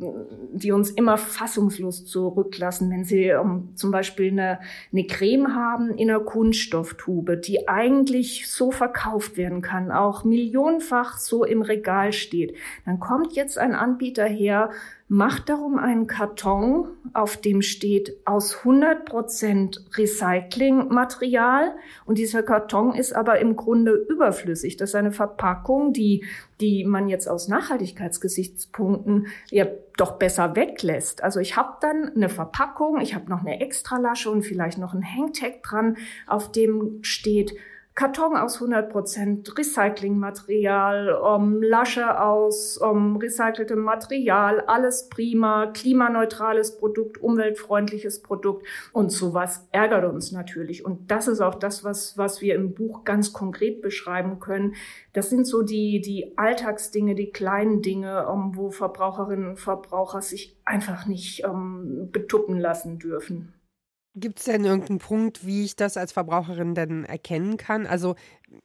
die 0.51 0.73
uns 0.73 0.91
immer 0.91 1.17
fassungslos 1.17 2.05
zurücklassen. 2.05 2.91
Wenn 2.91 3.05
Sie 3.05 3.23
ähm, 3.27 3.69
zum 3.75 3.91
Beispiel 3.91 4.31
eine, 4.31 4.59
eine 4.91 5.07
Creme 5.07 5.55
haben 5.55 5.91
in 5.91 6.09
einer 6.09 6.19
Kunststofftube, 6.19 7.37
die 7.37 7.69
eigentlich 7.69 8.51
so 8.51 8.69
verkauft 8.69 9.37
werden 9.37 9.61
kann, 9.61 9.91
auch 9.91 10.25
millionenfach 10.25 11.19
so 11.19 11.45
im 11.45 11.61
Regal 11.61 12.11
steht, 12.11 12.57
dann 12.85 12.99
kommt 12.99 13.31
jetzt 13.33 13.57
ein 13.57 13.75
Anbieter 13.75 14.25
her, 14.25 14.71
macht 15.13 15.49
darum 15.49 15.77
einen 15.77 16.07
Karton, 16.07 16.87
auf 17.11 17.35
dem 17.35 17.61
steht 17.61 18.15
aus 18.23 18.59
100% 18.59 19.97
Recyclingmaterial 19.97 21.75
und 22.05 22.17
dieser 22.17 22.43
Karton 22.43 22.95
ist 22.95 23.11
aber 23.11 23.39
im 23.39 23.57
Grunde 23.57 23.91
überflüssig. 23.91 24.77
Das 24.77 24.91
ist 24.91 24.95
eine 24.95 25.11
Verpackung, 25.11 25.91
die, 25.91 26.23
die 26.61 26.85
man 26.85 27.09
jetzt 27.09 27.27
aus 27.27 27.49
Nachhaltigkeitsgesichtspunkten 27.49 29.27
ja 29.49 29.65
doch 29.97 30.13
besser 30.13 30.55
weglässt. 30.55 31.21
Also 31.21 31.41
ich 31.41 31.57
habe 31.57 31.73
dann 31.81 32.13
eine 32.15 32.29
Verpackung, 32.29 33.01
ich 33.01 33.13
habe 33.13 33.29
noch 33.29 33.41
eine 33.41 33.59
Extralasche 33.59 34.31
und 34.31 34.43
vielleicht 34.43 34.77
noch 34.77 34.93
ein 34.93 35.03
Hangtag 35.03 35.61
dran, 35.61 35.97
auf 36.25 36.53
dem 36.53 36.99
steht 37.01 37.57
Karton 38.01 38.35
aus 38.35 38.59
100% 38.59 39.55
Recyclingmaterial, 39.55 41.13
um, 41.13 41.61
Lasche 41.61 42.19
aus 42.19 42.79
um, 42.79 43.17
recyceltem 43.17 43.77
Material, 43.77 44.61
alles 44.61 45.07
prima, 45.07 45.67
klimaneutrales 45.67 46.79
Produkt, 46.79 47.19
umweltfreundliches 47.21 48.23
Produkt 48.23 48.65
und 48.91 49.11
sowas 49.11 49.67
ärgert 49.71 50.11
uns 50.11 50.31
natürlich. 50.31 50.83
Und 50.83 51.11
das 51.11 51.27
ist 51.27 51.41
auch 51.41 51.53
das, 51.53 51.83
was, 51.83 52.17
was 52.17 52.41
wir 52.41 52.55
im 52.55 52.73
Buch 52.73 53.03
ganz 53.03 53.33
konkret 53.33 53.83
beschreiben 53.83 54.39
können. 54.39 54.73
Das 55.13 55.29
sind 55.29 55.45
so 55.45 55.61
die, 55.61 56.01
die 56.01 56.35
Alltagsdinge, 56.39 57.13
die 57.13 57.29
kleinen 57.29 57.83
Dinge, 57.83 58.27
um, 58.27 58.57
wo 58.57 58.71
Verbraucherinnen 58.71 59.47
und 59.47 59.59
Verbraucher 59.59 60.23
sich 60.23 60.57
einfach 60.65 61.05
nicht 61.05 61.43
betuppen 62.11 62.59
lassen 62.59 62.97
dürfen. 62.97 63.53
Gibt 64.13 64.39
es 64.39 64.45
denn 64.45 64.65
irgendeinen 64.65 64.99
Punkt, 64.99 65.45
wie 65.45 65.63
ich 65.63 65.77
das 65.77 65.95
als 65.95 66.11
Verbraucherin 66.11 66.75
denn 66.75 67.05
erkennen 67.05 67.55
kann? 67.55 67.87
Also 67.87 68.15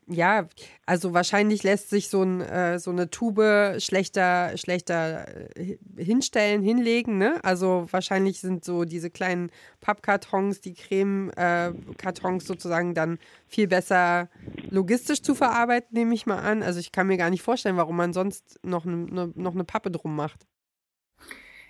ja, 0.08 0.48
also 0.86 1.14
wahrscheinlich 1.14 1.62
lässt 1.62 1.90
sich 1.90 2.08
so, 2.08 2.22
ein, 2.22 2.40
äh, 2.40 2.80
so 2.80 2.90
eine 2.90 3.10
Tube 3.10 3.76
schlechter, 3.78 4.56
schlechter 4.58 5.28
äh, 5.56 5.78
hinstellen, 5.96 6.62
hinlegen. 6.62 7.18
Ne? 7.18 7.38
Also 7.44 7.86
wahrscheinlich 7.90 8.40
sind 8.40 8.64
so 8.64 8.84
diese 8.84 9.10
kleinen 9.10 9.50
Pappkartons, 9.80 10.60
die 10.60 10.74
Creme-Kartons 10.74 12.42
äh, 12.42 12.46
sozusagen 12.46 12.94
dann 12.94 13.18
viel 13.46 13.68
besser 13.68 14.28
logistisch 14.68 15.22
zu 15.22 15.36
verarbeiten, 15.36 15.90
nehme 15.92 16.14
ich 16.14 16.26
mal 16.26 16.38
an. 16.38 16.64
Also 16.64 16.80
ich 16.80 16.90
kann 16.90 17.06
mir 17.06 17.18
gar 17.18 17.30
nicht 17.30 17.42
vorstellen, 17.42 17.76
warum 17.76 17.96
man 17.96 18.12
sonst 18.12 18.58
noch, 18.64 18.84
ne, 18.84 19.32
noch 19.36 19.54
eine 19.54 19.64
Pappe 19.64 19.92
drum 19.92 20.16
macht. 20.16 20.44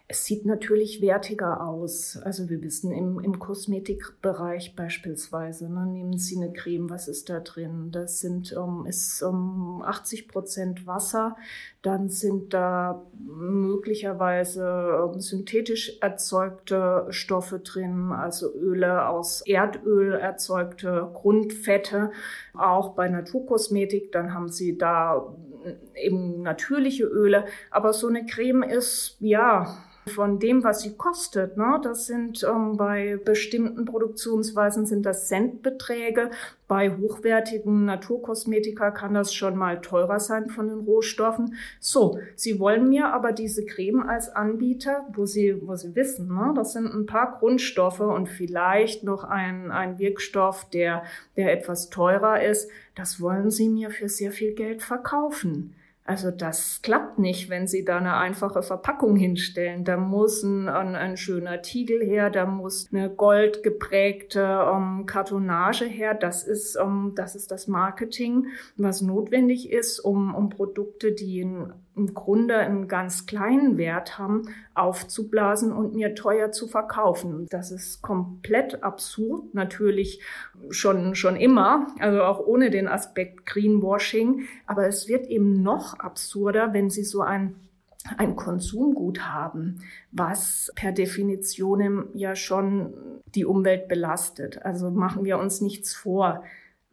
Es 0.09 0.25
sieht 0.25 0.47
natürlich 0.47 1.03
wertiger 1.03 1.67
aus. 1.67 2.17
Also 2.23 2.49
wir 2.49 2.63
wissen 2.63 2.93
im, 2.93 3.19
im 3.19 3.41
Kosmetikbereich 3.41 4.77
beispielsweise, 4.77 5.69
ne, 5.69 5.85
nehmen 5.85 6.17
Sie 6.17 6.37
eine 6.37 6.53
Creme, 6.53 6.89
was 6.89 7.09
ist 7.09 7.29
da 7.29 7.41
drin? 7.41 7.91
Das 7.91 8.21
sind 8.21 8.53
um, 8.53 8.87
ist 8.87 9.21
um 9.25 9.83
80 9.85 10.29
Prozent 10.29 10.87
Wasser, 10.87 11.37
dann 11.83 12.09
sind 12.09 12.55
da 12.55 13.05
möglicherweise 13.19 15.07
um, 15.07 15.19
synthetisch 15.19 15.99
erzeugte 16.01 17.09
Stoffe 17.11 17.59
drin, 17.59 18.13
also 18.13 18.55
Öle 18.55 19.09
aus 19.09 19.43
Erdöl 19.45 20.13
erzeugte 20.13 21.11
Grundfette, 21.15 22.13
auch 22.55 22.91
bei 22.91 23.09
Naturkosmetik. 23.09 24.13
Dann 24.13 24.33
haben 24.33 24.51
Sie 24.51 24.79
da 24.79 25.35
eben 25.97 26.43
natürliche 26.43 27.07
Öle, 27.07 27.47
aber 27.73 27.93
so 27.93 28.07
eine 28.07 28.25
Creme 28.25 28.63
ist 28.63 29.17
ja 29.19 29.77
von 30.09 30.39
dem, 30.39 30.63
was 30.63 30.83
sie 30.83 30.97
kostet. 30.97 31.57
Ne? 31.57 31.81
Das 31.83 32.07
sind 32.07 32.45
ähm, 32.45 32.77
bei 32.77 33.19
bestimmten 33.25 33.85
Produktionsweisen 33.85 34.87
sind 34.87 35.05
das 35.05 35.29
Centbeträge. 35.29 36.31
Bei 36.69 36.97
hochwertigen 36.97 37.85
Naturkosmetika 37.85 38.91
kann 38.93 39.15
das 39.15 39.35
schon 39.35 39.57
mal 39.57 39.81
teurer 39.81 40.21
sein 40.21 40.49
von 40.49 40.69
den 40.69 40.81
Rohstoffen. 40.81 41.55
So, 41.81 42.19
Sie 42.35 42.59
wollen 42.59 42.89
mir 42.89 43.09
aber 43.13 43.33
diese 43.33 43.65
Creme 43.65 44.03
als 44.03 44.29
Anbieter, 44.29 45.07
wo 45.13 45.27
Sie, 45.27 45.57
wo 45.67 45.75
Sie 45.75 45.95
wissen, 45.95 46.29
ne, 46.29 46.53
das 46.55 46.73
sind 46.73 46.87
ein 46.87 47.07
paar 47.07 47.39
Grundstoffe 47.39 48.01
und 48.01 48.29
vielleicht 48.29 49.05
noch 49.05 49.25
ein, 49.25 49.71
ein 49.71 49.99
Wirkstoff, 49.99 50.69
der, 50.71 51.05
der 51.37 51.53
etwas 51.53 51.91
teurer 51.91 52.43
ist. 52.43 52.71
Das 52.95 53.21
wollen 53.21 53.51
Sie 53.51 53.69
mir 53.69 53.91
für 53.91 54.09
sehr 54.09 54.33
viel 54.33 54.55
Geld 54.55 54.83
verkaufen. 54.83 55.75
Also 56.07 56.31
das 56.31 56.83
klappt 56.83 57.19
nicht, 57.19 57.51
wenn 57.51 57.67
Sie 57.67 57.85
da 57.85 57.97
eine 57.97 58.17
einfache 58.17 58.63
Verpackung 58.63 59.17
hinstellen. 59.17 59.85
Da 59.85 59.97
muss 59.97 60.45
ein, 60.45 60.69
ein, 60.69 60.95
ein 60.95 61.17
schöner 61.17 61.63
Tiegel 61.63 62.01
her, 62.01 62.31
da 62.31 62.47
muss 62.47 62.89
eine 62.93 63.11
goldgeprägte 63.11 64.71
um, 64.71 65.01
ähm, 65.01 65.07
Kartonage 65.07 65.85
her. 65.85 66.15
Das 66.15 66.45
ist, 66.45 66.77
um, 66.77 67.09
ähm, 67.09 67.13
das 67.17 67.35
ist 67.35 67.51
das 67.51 67.67
Marketing, 67.67 68.47
was 68.77 69.03
notwendig 69.03 69.73
ist, 69.73 69.99
um, 69.99 70.33
um 70.35 70.49
Produkte, 70.49 71.11
die 71.11 71.41
in 71.41 71.73
im 71.97 72.13
Grunde 72.13 72.57
einen 72.59 72.89
ganz 72.89 73.27
kleinen 73.27 73.79
Wert 73.79 74.19
haben, 74.19 74.43
aufzublasen 74.75 75.73
und 75.73 75.95
mir 75.95 76.15
teuer 76.15 76.53
zu 76.53 76.69
verkaufen. 76.69 77.47
Das 77.51 77.71
ist 77.71 78.03
komplett 78.03 78.83
absurd, 78.83 79.55
natürlich 79.55 80.23
schon, 80.71 81.15
schon 81.15 81.37
immer, 81.37 81.87
also 81.99 82.23
auch 82.23 82.39
ohne 82.39 82.71
den 82.71 82.87
Aspekt 82.87 83.47
Greenwashing. 83.47 84.43
Aber 84.67 84.87
es 84.87 85.09
wird 85.09 85.27
eben 85.27 85.63
noch 85.63 85.99
absurder, 85.99 86.73
wenn 86.73 86.91
Sie 86.91 87.05
so 87.05 87.23
ein 87.23 87.57
ein 88.19 88.37
Konsumgut 88.37 89.23
haben, 89.23 89.81
was 90.13 90.71
per 90.77 90.93
Definition 90.93 92.07
ja 92.15 92.37
schon 92.37 92.95
die 93.35 93.45
Umwelt 93.45 93.89
belastet. 93.89 94.65
Also 94.65 94.93
machen 94.93 95.25
wir 95.25 95.39
uns 95.39 95.61
nichts 95.61 95.93
vor 95.93 96.45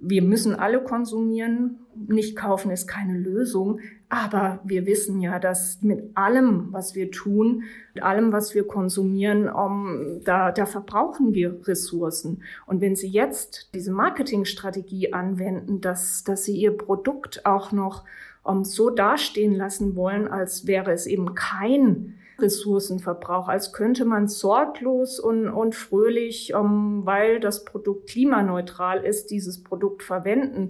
wir 0.03 0.21
müssen 0.21 0.55
alle 0.55 0.83
konsumieren. 0.83 1.79
Nicht 1.95 2.35
kaufen 2.35 2.71
ist 2.71 2.87
keine 2.87 3.17
Lösung. 3.17 3.79
Aber 4.09 4.59
wir 4.63 4.85
wissen 4.85 5.21
ja, 5.21 5.39
dass 5.39 5.81
mit 5.81 6.15
allem, 6.15 6.67
was 6.71 6.93
wir 6.93 7.09
tun, 7.09 7.63
mit 7.93 8.03
allem, 8.03 8.31
was 8.31 8.53
wir 8.53 8.67
konsumieren, 8.67 9.49
um, 9.49 10.21
da, 10.23 10.51
da 10.51 10.65
verbrauchen 10.65 11.33
wir 11.33 11.59
Ressourcen. 11.67 12.43
Und 12.67 12.79
wenn 12.81 12.95
Sie 12.95 13.07
jetzt 13.07 13.73
diese 13.73 13.91
Marketingstrategie 13.91 15.13
anwenden, 15.13 15.81
dass, 15.81 16.23
dass 16.23 16.43
Sie 16.43 16.55
Ihr 16.55 16.77
Produkt 16.77 17.45
auch 17.45 17.71
noch 17.71 18.03
um, 18.43 18.63
so 18.63 18.89
dastehen 18.89 19.55
lassen 19.55 19.95
wollen, 19.95 20.27
als 20.27 20.67
wäre 20.67 20.91
es 20.91 21.07
eben 21.07 21.33
kein 21.33 22.15
Ressourcenverbrauch, 22.39 23.47
als 23.47 23.73
könnte 23.73 24.05
man 24.05 24.27
sorglos 24.27 25.19
und, 25.19 25.47
und 25.47 25.75
fröhlich, 25.75 26.53
um, 26.53 27.05
weil 27.05 27.39
das 27.39 27.65
Produkt 27.65 28.09
klimaneutral 28.09 29.03
ist, 29.03 29.31
dieses 29.31 29.63
Produkt 29.63 30.03
verwenden. 30.03 30.69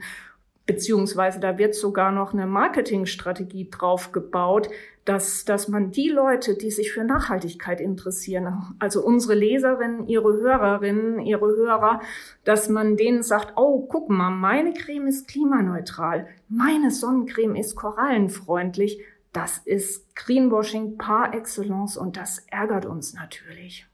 Beziehungsweise 0.65 1.41
da 1.41 1.57
wird 1.57 1.75
sogar 1.75 2.11
noch 2.11 2.33
eine 2.33 2.47
Marketingstrategie 2.47 3.69
drauf 3.69 4.13
gebaut, 4.13 4.69
dass, 5.03 5.43
dass 5.43 5.67
man 5.67 5.91
die 5.91 6.07
Leute, 6.07 6.55
die 6.55 6.71
sich 6.71 6.93
für 6.93 7.03
Nachhaltigkeit 7.03 7.81
interessieren, 7.81 8.75
also 8.79 9.03
unsere 9.03 9.35
Leserinnen, 9.35 10.07
ihre 10.07 10.37
Hörerinnen, 10.37 11.19
ihre 11.19 11.47
Hörer, 11.47 12.01
dass 12.45 12.69
man 12.69 12.95
denen 12.95 13.23
sagt, 13.23 13.53
oh, 13.57 13.85
guck 13.85 14.09
mal, 14.09 14.29
meine 14.29 14.73
Creme 14.73 15.07
ist 15.07 15.27
klimaneutral, 15.27 16.27
meine 16.47 16.91
Sonnencreme 16.91 17.55
ist 17.55 17.75
korallenfreundlich, 17.75 19.03
das 19.33 19.57
ist 19.57 20.15
Greenwashing 20.15 20.97
par 20.97 21.33
excellence 21.33 21.97
und 21.97 22.15
das 22.15 22.45
ärgert 22.49 22.85
uns 22.85 23.13
natürlich. 23.13 23.85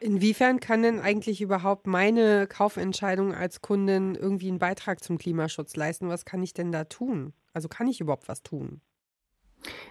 Inwiefern 0.00 0.60
kann 0.60 0.82
denn 0.82 1.00
eigentlich 1.00 1.40
überhaupt 1.40 1.86
meine 1.86 2.46
Kaufentscheidung 2.46 3.34
als 3.34 3.60
Kundin 3.60 4.14
irgendwie 4.14 4.48
einen 4.48 4.58
Beitrag 4.58 5.02
zum 5.02 5.18
Klimaschutz 5.18 5.74
leisten? 5.74 6.08
Was 6.08 6.24
kann 6.24 6.42
ich 6.42 6.54
denn 6.54 6.70
da 6.70 6.84
tun? 6.84 7.32
Also 7.52 7.68
kann 7.68 7.88
ich 7.88 8.00
überhaupt 8.00 8.28
was 8.28 8.42
tun? 8.42 8.80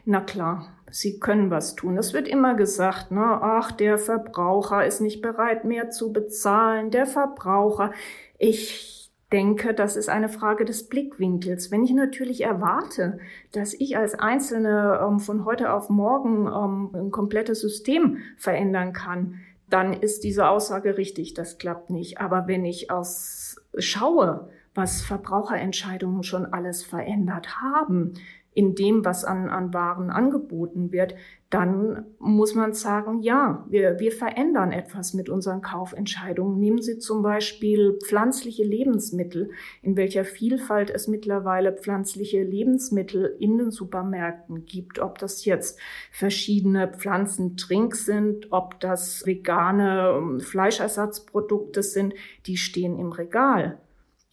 Na 0.05 0.21
klar, 0.21 0.69
Sie 0.89 1.19
können 1.19 1.51
was 1.51 1.75
tun. 1.75 1.97
Es 1.97 2.13
wird 2.13 2.29
immer 2.29 2.55
gesagt, 2.55 3.11
ne, 3.11 3.39
ach, 3.41 3.73
der 3.73 3.97
Verbraucher 3.97 4.85
ist 4.85 5.01
nicht 5.01 5.21
bereit, 5.21 5.65
mehr 5.65 5.89
zu 5.89 6.13
bezahlen. 6.13 6.91
Der 6.91 7.05
Verbraucher. 7.05 7.91
Ich 8.37 9.11
denke, 9.31 9.73
das 9.73 9.97
ist 9.97 10.07
eine 10.07 10.29
Frage 10.29 10.63
des 10.63 10.87
Blickwinkels. 10.87 11.69
Wenn 11.69 11.83
ich 11.83 11.91
natürlich 11.91 12.41
erwarte, 12.41 13.19
dass 13.51 13.73
ich 13.73 13.97
als 13.97 14.15
Einzelne 14.15 15.05
ähm, 15.05 15.19
von 15.19 15.43
heute 15.43 15.73
auf 15.73 15.89
morgen 15.89 16.47
ähm, 16.47 16.91
ein 16.95 17.11
komplettes 17.11 17.59
System 17.59 18.19
verändern 18.37 18.93
kann, 18.93 19.41
dann 19.69 19.93
ist 19.93 20.23
diese 20.23 20.47
Aussage 20.47 20.97
richtig, 20.97 21.33
das 21.33 21.57
klappt 21.57 21.89
nicht. 21.89 22.19
Aber 22.19 22.47
wenn 22.47 22.65
ich 22.65 22.89
aus 22.91 23.57
schaue, 23.77 24.49
was 24.73 25.01
Verbraucherentscheidungen 25.01 26.23
schon 26.23 26.45
alles 26.45 26.83
verändert 26.83 27.61
haben, 27.61 28.13
in 28.57 28.73
dem, 28.73 29.05
was 29.05 29.23
an, 29.23 29.49
an 29.49 29.71
Waren 29.71 30.09
angeboten 30.09 30.91
wird, 30.91 31.13
dann 31.51 32.05
muss 32.17 32.55
man 32.55 32.73
sagen, 32.73 33.21
ja, 33.21 33.63
wir, 33.69 33.99
wir 33.99 34.11
verändern 34.11 34.71
etwas 34.71 35.13
mit 35.13 35.29
unseren 35.29 35.61
Kaufentscheidungen. 35.61 36.59
Nehmen 36.59 36.81
Sie 36.81 36.97
zum 36.97 37.21
Beispiel 37.21 37.99
pflanzliche 38.03 38.63
Lebensmittel, 38.63 39.51
in 39.83 39.95
welcher 39.95 40.25
Vielfalt 40.25 40.89
es 40.89 41.07
mittlerweile 41.07 41.71
pflanzliche 41.71 42.41
Lebensmittel 42.41 43.35
in 43.37 43.59
den 43.59 43.69
Supermärkten 43.69 44.65
gibt, 44.65 44.97
ob 44.97 45.19
das 45.19 45.45
jetzt 45.45 45.79
verschiedene 46.11 46.91
Pflanzendrinks 46.91 48.05
sind, 48.05 48.51
ob 48.51 48.79
das 48.79 49.23
vegane 49.23 50.15
ähm, 50.17 50.39
Fleischersatzprodukte 50.39 51.83
sind, 51.83 52.15
die 52.47 52.57
stehen 52.57 52.97
im 52.97 53.11
Regal. 53.11 53.77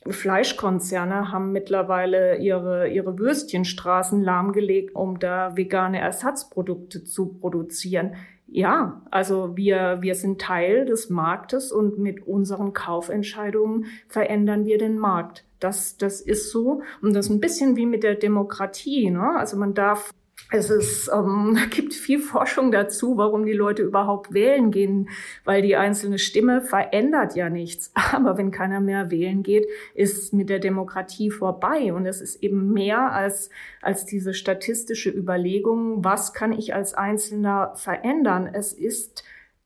Fleischkonzerne 0.09 1.33
haben 1.33 1.53
mittlerweile 1.53 2.37
ihre, 2.39 2.89
ihre 2.89 3.19
Würstchenstraßen 3.19 4.23
lahmgelegt, 4.23 4.95
um 4.95 5.19
da 5.19 5.57
vegane 5.57 6.01
Ersatzprodukte 6.01 7.05
zu 7.05 7.35
produzieren. 7.35 8.15
Ja, 8.47 9.03
also 9.11 9.57
wir, 9.57 9.99
wir 10.01 10.15
sind 10.15 10.41
Teil 10.41 10.85
des 10.85 11.11
Marktes 11.11 11.73
und 11.73 11.99
mit 11.99 12.27
unseren 12.27 12.73
Kaufentscheidungen 12.73 13.87
verändern 14.07 14.67
wir 14.67 14.79
den 14.79 14.99
Markt. 14.99 15.45
Das, 15.59 15.97
das 15.97 16.21
ist 16.21 16.51
so. 16.51 16.83
Und 17.01 17.15
das 17.15 17.27
ist 17.27 17.33
ein 17.33 17.41
bisschen 17.41 17.77
wie 17.77 17.87
mit 17.87 18.03
der 18.03 18.15
Demokratie. 18.15 19.11
Ne? 19.11 19.37
Also 19.37 19.57
man 19.57 19.73
darf 19.73 20.13
es 20.51 20.71
ist, 20.71 21.11
ähm, 21.13 21.59
gibt 21.71 21.95
viel 21.95 22.21
Forschung 22.21 22.71
dazu, 22.71 23.17
warum 23.17 23.45
die 23.45 23.53
Leute 23.53 23.83
überhaupt 23.83 24.33
wählen 24.33 24.71
gehen, 24.71 25.09
weil 25.45 25.63
die 25.63 25.77
einzelne 25.77 26.19
Stimme 26.19 26.61
verändert 26.61 27.35
ja 27.35 27.51
nichts. 27.51 27.91
Aber 28.13 28.39
wenn 28.39 28.51
keiner 28.51 28.81
mehr 28.81 29.11
wählen 29.11 29.43
geht, 29.43 29.67
ist 29.95 30.33
mit 30.33 30.51
der 30.51 30.61
Demokratie 30.61 31.31
vorbei. 31.31 31.93
Und 31.93 32.07
es 32.07 32.21
ist 32.21 32.43
eben 32.43 32.73
mehr 32.73 33.13
als, 33.13 33.51
als 33.81 34.07
diese 34.07 34.35
statistische 34.35 35.11
Überlegung, 35.11 36.05
was 36.05 36.33
kann 36.33 36.53
ich 36.53 36.75
als 36.75 36.95
Einzelner 36.95 37.73
verändern. 37.77 38.49
Es 38.53 38.73
ist 38.73 39.25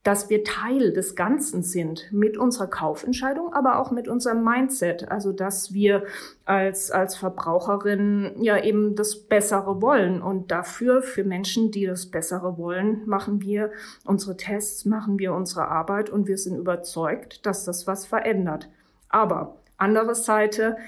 dass 0.08 0.30
wir 0.30 0.42
Teil 0.42 0.94
des 0.94 1.16
Ganzen 1.16 1.62
sind 1.62 2.10
mit 2.10 2.38
unserer 2.38 2.66
Kaufentscheidung, 2.66 3.52
aber 3.52 3.78
auch 3.78 3.90
mit 3.90 4.08
unserem 4.08 4.42
Mindset. 4.42 5.10
Also, 5.10 5.32
dass 5.32 5.74
wir 5.74 6.04
als, 6.46 6.90
als 6.90 7.14
Verbraucherin 7.14 8.33
ja 8.40 8.56
eben 8.56 8.94
das 8.94 9.16
Bessere 9.16 9.83
wollen. 9.83 10.22
Und 10.22 10.50
dafür, 10.50 11.02
für 11.02 11.24
Menschen, 11.24 11.72
die 11.72 11.85
das 11.85 12.06
Bessere 12.06 12.56
wollen, 12.56 13.02
machen 13.04 13.42
wir 13.42 13.70
unsere 14.06 14.38
Tests, 14.38 14.87
machen 14.87 15.18
wir 15.18 15.35
unsere 15.35 15.68
Arbeit 15.68 16.09
und 16.09 16.26
wir 16.26 16.38
sind 16.38 16.56
überzeugt, 16.56 17.44
dass 17.44 17.66
das 17.66 17.87
was 17.87 18.06
verändert. 18.06 18.70
Aber 19.11 19.56
andere 19.76 20.14
Seite, 20.14 20.78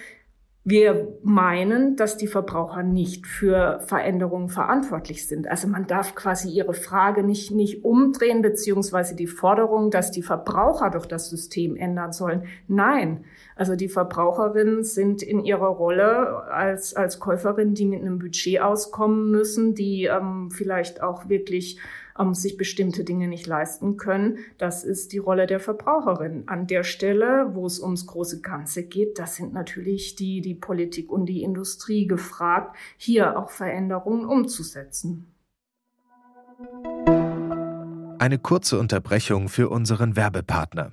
wir 0.63 1.19
meinen, 1.23 1.97
dass 1.97 2.19
die 2.19 2.27
Verbraucher 2.27 2.83
nicht 2.83 3.27
für 3.27 3.81
Veränderungen 3.87 4.51
verantwortlich 4.51 5.27
sind. 5.27 5.49
Also 5.49 5.67
man 5.69 5.87
darf 5.87 6.15
quasi 6.15 6.51
ihre 6.51 6.75
Frage 6.75 7.23
nicht, 7.23 7.51
nicht 7.51 7.83
umdrehen, 7.83 8.43
beziehungsweise 8.43 9.17
die 9.17 9.27
Forderung, 9.27 9.91
dass 9.91 10.11
die 10.11 10.23
Verbraucher 10.23 10.91
doch 10.91 11.07
das 11.07 11.31
System 11.31 11.77
ändern 11.77 12.13
sollen. 12.13 12.45
Nein. 12.69 13.25
Also 13.57 13.75
die 13.75 13.89
Verbraucherinnen 13.89 14.85
sind 14.85 15.23
in 15.23 15.41
ihrer 15.41 15.69
Rolle 15.69 16.45
als, 16.51 16.95
als 16.95 17.19
Käuferin, 17.19 17.73
die 17.73 17.87
mit 17.87 18.03
einem 18.03 18.19
Budget 18.19 18.61
auskommen 18.61 19.31
müssen, 19.31 19.75
die 19.75 20.05
ähm, 20.05 20.51
vielleicht 20.51 21.03
auch 21.03 21.31
wirklich 21.31 21.79
ähm, 22.19 22.35
sich 22.35 22.57
bestimmte 22.57 23.05
Dinge 23.05 23.29
nicht 23.29 23.47
leisten 23.47 23.97
können. 23.97 24.39
Das 24.59 24.85
ist 24.85 25.13
die 25.13 25.19
Rolle 25.19 25.47
der 25.47 25.61
Verbraucherin. 25.61 26.45
An 26.47 26.67
der 26.67 26.85
Stelle, 26.85 27.51
wo 27.55 27.67
es 27.67 27.81
ums 27.81 28.07
große 28.07 28.41
Ganze 28.41 28.85
geht, 28.85 29.19
das 29.19 29.37
sind 29.37 29.53
natürlich 29.53 30.17
die, 30.17 30.41
die 30.41 30.55
Politik 30.55 31.11
und 31.11 31.27
die 31.27 31.43
Industrie 31.43 32.07
gefragt, 32.07 32.77
hier 32.97 33.39
auch 33.39 33.51
Veränderungen 33.51 34.25
umzusetzen. 34.25 35.27
Eine 38.19 38.39
kurze 38.39 38.79
Unterbrechung 38.79 39.49
für 39.49 39.71
unseren 39.71 40.15
Werbepartner. 40.15 40.93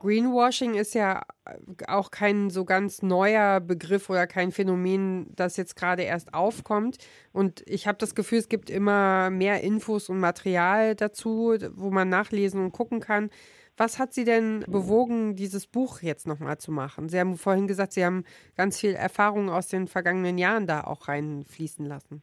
Greenwashing 0.00 0.74
ist 0.74 0.94
ja 0.94 1.22
äh, 1.44 1.54
auch 1.86 2.10
kein 2.10 2.50
so 2.50 2.64
ganz 2.64 3.02
neuer 3.02 3.60
Begriff 3.60 4.10
oder 4.10 4.26
kein 4.26 4.50
Phänomen, 4.50 5.28
das 5.36 5.56
jetzt 5.56 5.76
gerade 5.76 6.02
erst 6.02 6.34
aufkommt. 6.34 6.98
Und 7.32 7.62
ich 7.66 7.86
habe 7.86 7.98
das 7.98 8.14
Gefühl, 8.14 8.38
es 8.38 8.48
gibt 8.48 8.70
immer 8.70 9.30
mehr 9.30 9.62
Infos 9.62 10.08
und 10.08 10.18
Material 10.18 10.96
dazu, 10.96 11.54
wo 11.74 11.90
man 11.90 12.08
nachlesen 12.08 12.64
und 12.64 12.72
gucken 12.72 13.00
kann. 13.00 13.30
Was 13.76 13.98
hat 13.98 14.12
Sie 14.12 14.24
denn 14.24 14.64
bewogen, 14.68 15.36
dieses 15.36 15.66
Buch 15.66 16.02
jetzt 16.02 16.26
nochmal 16.26 16.58
zu 16.58 16.72
machen? 16.72 17.08
Sie 17.08 17.18
haben 17.18 17.38
vorhin 17.38 17.66
gesagt, 17.66 17.92
Sie 17.92 18.04
haben 18.04 18.24
ganz 18.56 18.78
viel 18.78 18.94
Erfahrung 18.94 19.48
aus 19.48 19.68
den 19.68 19.86
vergangenen 19.86 20.38
Jahren 20.38 20.66
da 20.66 20.82
auch 20.82 21.08
reinfließen 21.08 21.86
lassen. 21.86 22.22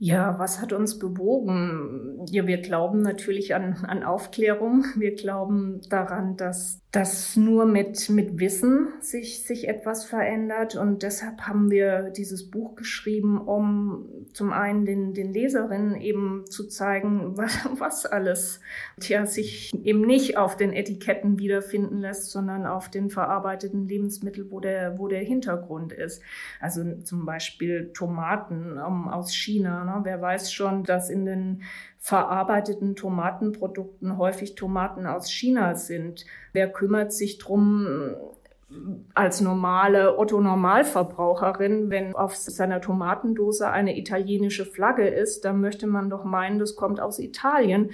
Ja, 0.00 0.38
was 0.38 0.60
hat 0.60 0.72
uns 0.72 0.98
bewogen? 0.98 2.24
Ja, 2.30 2.46
wir 2.46 2.58
glauben 2.58 3.02
natürlich 3.02 3.54
an, 3.56 3.84
an 3.84 4.04
Aufklärung. 4.04 4.84
Wir 4.94 5.16
glauben 5.16 5.80
daran, 5.88 6.36
dass 6.36 6.80
dass 6.90 7.36
nur 7.36 7.66
mit, 7.66 8.08
mit 8.08 8.40
Wissen 8.40 8.88
sich, 9.00 9.44
sich 9.44 9.68
etwas 9.68 10.06
verändert. 10.06 10.74
Und 10.74 11.02
deshalb 11.02 11.42
haben 11.42 11.70
wir 11.70 12.08
dieses 12.08 12.50
Buch 12.50 12.76
geschrieben, 12.76 13.38
um 13.38 14.08
zum 14.32 14.52
einen 14.52 14.86
den, 14.86 15.12
den 15.12 15.30
Leserinnen 15.30 16.00
eben 16.00 16.46
zu 16.46 16.66
zeigen, 16.66 17.32
was, 17.36 17.58
was 17.78 18.06
alles 18.06 18.60
tja, 19.00 19.26
sich 19.26 19.74
eben 19.84 20.00
nicht 20.00 20.38
auf 20.38 20.56
den 20.56 20.72
Etiketten 20.72 21.38
wiederfinden 21.38 21.98
lässt, 21.98 22.30
sondern 22.30 22.64
auf 22.64 22.88
den 22.88 23.10
verarbeiteten 23.10 23.86
Lebensmitteln, 23.86 24.50
wo 24.50 24.58
der, 24.58 24.98
wo 24.98 25.08
der 25.08 25.20
Hintergrund 25.20 25.92
ist. 25.92 26.22
Also 26.58 27.02
zum 27.02 27.26
Beispiel 27.26 27.92
Tomaten 27.92 28.78
um, 28.78 29.08
aus 29.08 29.34
China. 29.34 29.84
Ne? 29.84 30.00
Wer 30.04 30.22
weiß 30.22 30.50
schon, 30.54 30.84
dass 30.84 31.10
in 31.10 31.26
den 31.26 31.62
verarbeiteten 31.98 32.96
Tomatenprodukten 32.96 34.16
häufig 34.18 34.54
Tomaten 34.54 35.06
aus 35.06 35.30
China 35.30 35.74
sind. 35.74 36.24
Wer 36.52 36.70
kümmert 36.70 37.12
sich 37.12 37.38
drum, 37.38 38.14
als 39.14 39.40
normale 39.40 40.18
Otto-Normalverbraucherin, 40.18 41.90
wenn 41.90 42.14
auf 42.14 42.36
seiner 42.36 42.80
Tomatendose 42.80 43.70
eine 43.70 43.98
italienische 43.98 44.66
Flagge 44.66 45.08
ist, 45.08 45.44
dann 45.44 45.60
möchte 45.60 45.86
man 45.86 46.10
doch 46.10 46.24
meinen, 46.24 46.58
das 46.58 46.76
kommt 46.76 47.00
aus 47.00 47.18
Italien. 47.18 47.90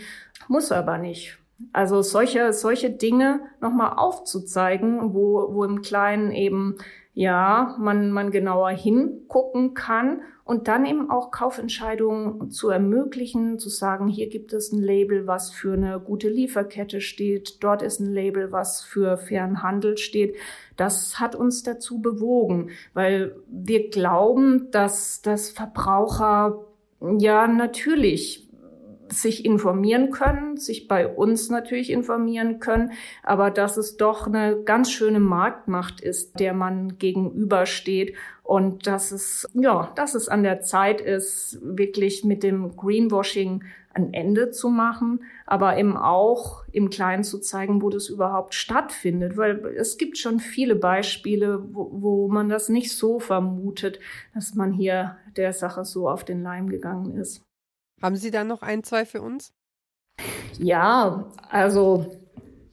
Muss 0.48 0.72
aber 0.72 0.98
nicht. 0.98 1.38
Also 1.72 2.02
solche, 2.02 2.52
solche 2.52 2.90
Dinge 2.90 3.40
nochmal 3.60 3.94
aufzuzeigen, 3.96 5.14
wo, 5.14 5.54
wo 5.54 5.64
im 5.64 5.82
Kleinen 5.82 6.32
eben, 6.32 6.76
ja, 7.12 7.76
man, 7.78 8.10
man 8.10 8.32
genauer 8.32 8.70
hingucken 8.70 9.74
kann 9.74 10.22
und 10.44 10.68
dann 10.68 10.84
eben 10.84 11.10
auch 11.10 11.30
Kaufentscheidungen 11.30 12.50
zu 12.50 12.68
ermöglichen, 12.68 13.58
zu 13.58 13.68
sagen, 13.68 14.08
hier 14.08 14.28
gibt 14.28 14.52
es 14.52 14.72
ein 14.72 14.82
Label, 14.82 15.26
was 15.26 15.50
für 15.50 15.72
eine 15.72 16.00
gute 16.00 16.28
Lieferkette 16.28 17.00
steht, 17.00 17.62
dort 17.62 17.82
ist 17.82 18.00
ein 18.00 18.12
Label, 18.12 18.52
was 18.52 18.82
für 18.82 19.16
fairen 19.16 19.62
Handel 19.62 19.96
steht. 19.96 20.36
Das 20.76 21.20
hat 21.20 21.34
uns 21.34 21.62
dazu 21.62 22.00
bewogen, 22.00 22.70
weil 22.92 23.36
wir 23.48 23.90
glauben, 23.90 24.70
dass, 24.72 25.22
dass 25.22 25.50
Verbraucher 25.50 26.64
ja 27.00 27.46
natürlich 27.46 28.43
sich 29.08 29.44
informieren 29.44 30.10
können, 30.10 30.56
sich 30.56 30.88
bei 30.88 31.06
uns 31.06 31.50
natürlich 31.50 31.90
informieren 31.90 32.58
können, 32.58 32.92
aber 33.22 33.50
dass 33.50 33.76
es 33.76 33.96
doch 33.96 34.26
eine 34.26 34.62
ganz 34.64 34.90
schöne 34.90 35.20
Marktmacht 35.20 36.00
ist, 36.00 36.38
der 36.40 36.54
man 36.54 36.98
gegenübersteht 36.98 38.14
und 38.42 38.86
dass 38.86 39.12
es, 39.12 39.48
ja, 39.54 39.92
dass 39.96 40.14
es 40.14 40.28
an 40.28 40.42
der 40.42 40.60
Zeit 40.60 41.00
ist, 41.00 41.58
wirklich 41.62 42.24
mit 42.24 42.42
dem 42.42 42.76
Greenwashing 42.76 43.64
ein 43.94 44.12
Ende 44.12 44.50
zu 44.50 44.68
machen, 44.68 45.24
aber 45.46 45.78
eben 45.78 45.96
auch 45.96 46.64
im 46.72 46.90
Kleinen 46.90 47.22
zu 47.22 47.38
zeigen, 47.38 47.80
wo 47.80 47.90
das 47.90 48.08
überhaupt 48.08 48.54
stattfindet, 48.54 49.36
weil 49.36 49.64
es 49.76 49.98
gibt 49.98 50.18
schon 50.18 50.40
viele 50.40 50.74
Beispiele, 50.74 51.62
wo, 51.72 51.90
wo 51.92 52.28
man 52.28 52.48
das 52.48 52.68
nicht 52.68 52.92
so 52.92 53.20
vermutet, 53.20 54.00
dass 54.34 54.54
man 54.54 54.72
hier 54.72 55.16
der 55.36 55.52
Sache 55.52 55.84
so 55.84 56.08
auf 56.08 56.24
den 56.24 56.42
Leim 56.42 56.68
gegangen 56.68 57.16
ist. 57.16 57.44
Haben 58.04 58.16
Sie 58.16 58.30
da 58.30 58.44
noch 58.44 58.60
ein, 58.60 58.84
zwei 58.84 59.06
für 59.06 59.22
uns? 59.22 59.54
Ja, 60.58 61.32
also 61.48 62.23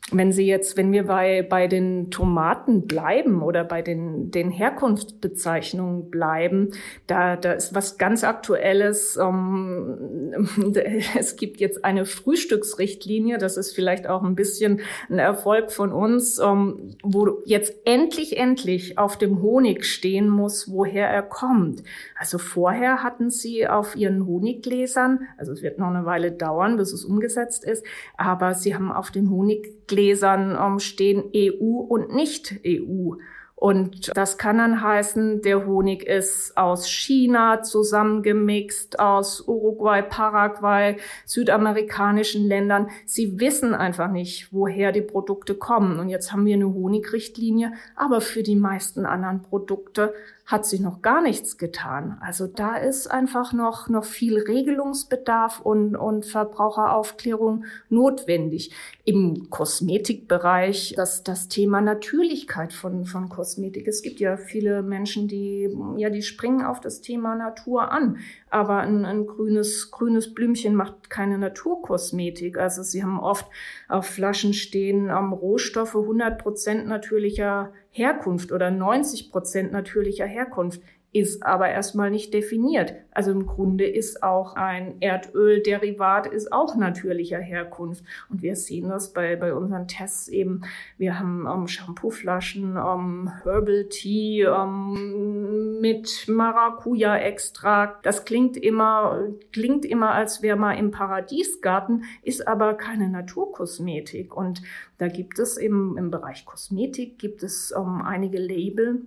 wenn 0.09 0.31
Sie 0.31 0.45
jetzt, 0.45 0.75
wenn 0.77 0.91
wir 0.91 1.05
bei, 1.05 1.41
bei 1.41 1.67
den 1.67 2.11
Tomaten 2.11 2.87
bleiben 2.87 3.41
oder 3.41 3.63
bei 3.63 3.81
den, 3.81 4.31
den 4.31 4.49
Herkunftsbezeichnungen 4.49 6.09
bleiben, 6.09 6.71
da, 7.07 7.37
da 7.37 7.53
ist 7.53 7.75
was 7.75 7.97
ganz 7.97 8.23
Aktuelles. 8.23 9.17
Ähm, 9.21 10.73
es 11.17 11.35
gibt 11.35 11.61
jetzt 11.61 11.85
eine 11.85 12.05
Frühstücksrichtlinie, 12.05 13.37
das 13.37 13.57
ist 13.57 13.73
vielleicht 13.73 14.07
auch 14.07 14.23
ein 14.23 14.35
bisschen 14.35 14.81
ein 15.09 15.19
Erfolg 15.19 15.71
von 15.71 15.93
uns, 15.93 16.39
ähm, 16.39 16.95
wo 17.03 17.41
jetzt 17.45 17.73
endlich, 17.85 18.37
endlich 18.37 18.97
auf 18.97 19.17
dem 19.17 19.41
Honig 19.41 19.85
stehen 19.85 20.27
muss, 20.27 20.69
woher 20.71 21.07
er 21.07 21.23
kommt. 21.23 21.83
Also 22.17 22.37
vorher 22.37 23.03
hatten 23.03 23.29
Sie 23.29 23.67
auf 23.67 23.95
Ihren 23.95 24.25
Honiggläsern, 24.25 25.27
also 25.37 25.53
es 25.53 25.61
wird 25.61 25.79
noch 25.79 25.87
eine 25.87 26.05
Weile 26.05 26.31
dauern, 26.31 26.75
bis 26.75 26.91
es 26.91 27.05
umgesetzt 27.05 27.63
ist, 27.63 27.85
aber 28.17 28.55
Sie 28.55 28.75
haben 28.75 28.91
auf 28.91 29.11
den 29.11 29.29
Honiggläsern 29.29 29.80
Gläsern 29.91 30.57
ähm, 30.59 30.79
stehen 30.79 31.23
EU 31.35 31.81
und 31.81 32.15
nicht 32.15 32.61
EU. 32.65 33.15
Und 33.55 34.09
das 34.17 34.39
kann 34.39 34.57
dann 34.57 34.81
heißen, 34.81 35.43
der 35.43 35.67
Honig 35.67 36.01
ist 36.07 36.57
aus 36.57 36.89
China 36.89 37.61
zusammengemixt, 37.61 38.99
aus 38.99 39.47
Uruguay, 39.47 40.01
Paraguay, 40.01 40.97
südamerikanischen 41.27 42.47
Ländern. 42.47 42.89
Sie 43.05 43.39
wissen 43.39 43.75
einfach 43.75 44.09
nicht, 44.09 44.51
woher 44.51 44.91
die 44.91 45.03
Produkte 45.03 45.53
kommen. 45.53 45.99
Und 45.99 46.09
jetzt 46.09 46.31
haben 46.31 46.45
wir 46.45 46.55
eine 46.55 46.73
Honigrichtlinie, 46.73 47.73
aber 47.95 48.19
für 48.21 48.41
die 48.41 48.55
meisten 48.55 49.05
anderen 49.05 49.43
Produkte 49.43 50.15
hat 50.51 50.65
sich 50.65 50.81
noch 50.81 51.01
gar 51.01 51.21
nichts 51.21 51.57
getan. 51.57 52.17
Also 52.21 52.45
da 52.45 52.75
ist 52.75 53.09
einfach 53.09 53.53
noch, 53.53 53.87
noch 53.87 54.03
viel 54.03 54.37
Regelungsbedarf 54.37 55.61
und, 55.61 55.95
und 55.95 56.25
Verbraucheraufklärung 56.25 57.63
notwendig. 57.89 58.71
Im 59.05 59.49
Kosmetikbereich, 59.49 60.93
das, 60.97 61.23
das 61.23 61.47
Thema 61.47 61.79
Natürlichkeit 61.79 62.73
von, 62.73 63.05
von 63.05 63.29
Kosmetik. 63.29 63.87
Es 63.87 64.01
gibt 64.01 64.19
ja 64.19 64.35
viele 64.35 64.83
Menschen, 64.83 65.27
die, 65.27 65.69
ja, 65.95 66.09
die 66.09 66.21
springen 66.21 66.65
auf 66.65 66.81
das 66.81 67.01
Thema 67.01 67.35
Natur 67.35 67.91
an. 67.91 68.17
Aber 68.49 68.79
ein, 68.79 69.05
ein 69.05 69.25
grünes, 69.25 69.89
grünes 69.91 70.33
Blümchen 70.33 70.75
macht 70.75 71.09
keine 71.09 71.37
Naturkosmetik. 71.37 72.57
Also 72.57 72.83
sie 72.83 73.03
haben 73.03 73.19
oft 73.19 73.45
auf 73.87 74.05
Flaschen 74.05 74.53
stehen 74.53 75.09
um, 75.09 75.31
Rohstoffe 75.31 75.95
100 75.95 76.41
Prozent 76.41 76.87
natürlicher 76.87 77.71
Herkunft 77.91 78.51
oder 78.51 78.71
90 78.71 79.31
Prozent 79.31 79.71
natürlicher 79.71 80.25
Herkunft 80.25 80.81
ist 81.13 81.43
aber 81.43 81.69
erstmal 81.69 82.09
nicht 82.09 82.33
definiert. 82.33 82.93
Also 83.11 83.31
im 83.31 83.45
Grunde 83.45 83.85
ist 83.85 84.23
auch 84.23 84.55
ein 84.55 85.01
Erdölderivat 85.01 86.27
ist 86.27 86.53
auch 86.53 86.75
natürlicher 86.75 87.39
Herkunft. 87.39 88.05
Und 88.29 88.41
wir 88.41 88.55
sehen 88.55 88.87
das 88.87 89.11
bei, 89.11 89.35
bei 89.35 89.53
unseren 89.53 89.89
Tests 89.89 90.29
eben. 90.29 90.61
Wir 90.97 91.19
haben 91.19 91.45
ähm, 91.51 91.67
Shampooflaschen, 91.67 92.77
um, 92.77 93.27
ähm, 93.27 93.31
Herbal 93.43 93.87
Tea 93.89 94.49
um, 94.51 94.95
ähm, 94.95 95.81
mit 95.81 96.25
Maracuja-Extrakt. 96.29 98.05
Das 98.05 98.23
klingt 98.23 98.55
immer, 98.55 99.27
klingt 99.51 99.83
immer, 99.83 100.13
als 100.13 100.41
wäre 100.41 100.57
man 100.57 100.77
im 100.77 100.91
Paradiesgarten, 100.91 102.05
ist 102.23 102.47
aber 102.47 102.75
keine 102.75 103.09
Naturkosmetik. 103.09 104.33
Und 104.33 104.61
da 104.97 105.09
gibt 105.09 105.39
es 105.39 105.57
eben 105.57 105.97
im 105.97 106.09
Bereich 106.09 106.45
Kosmetik 106.45 107.19
gibt 107.19 107.43
es 107.43 107.73
um, 107.73 108.01
einige 108.01 108.37
Label, 108.37 109.01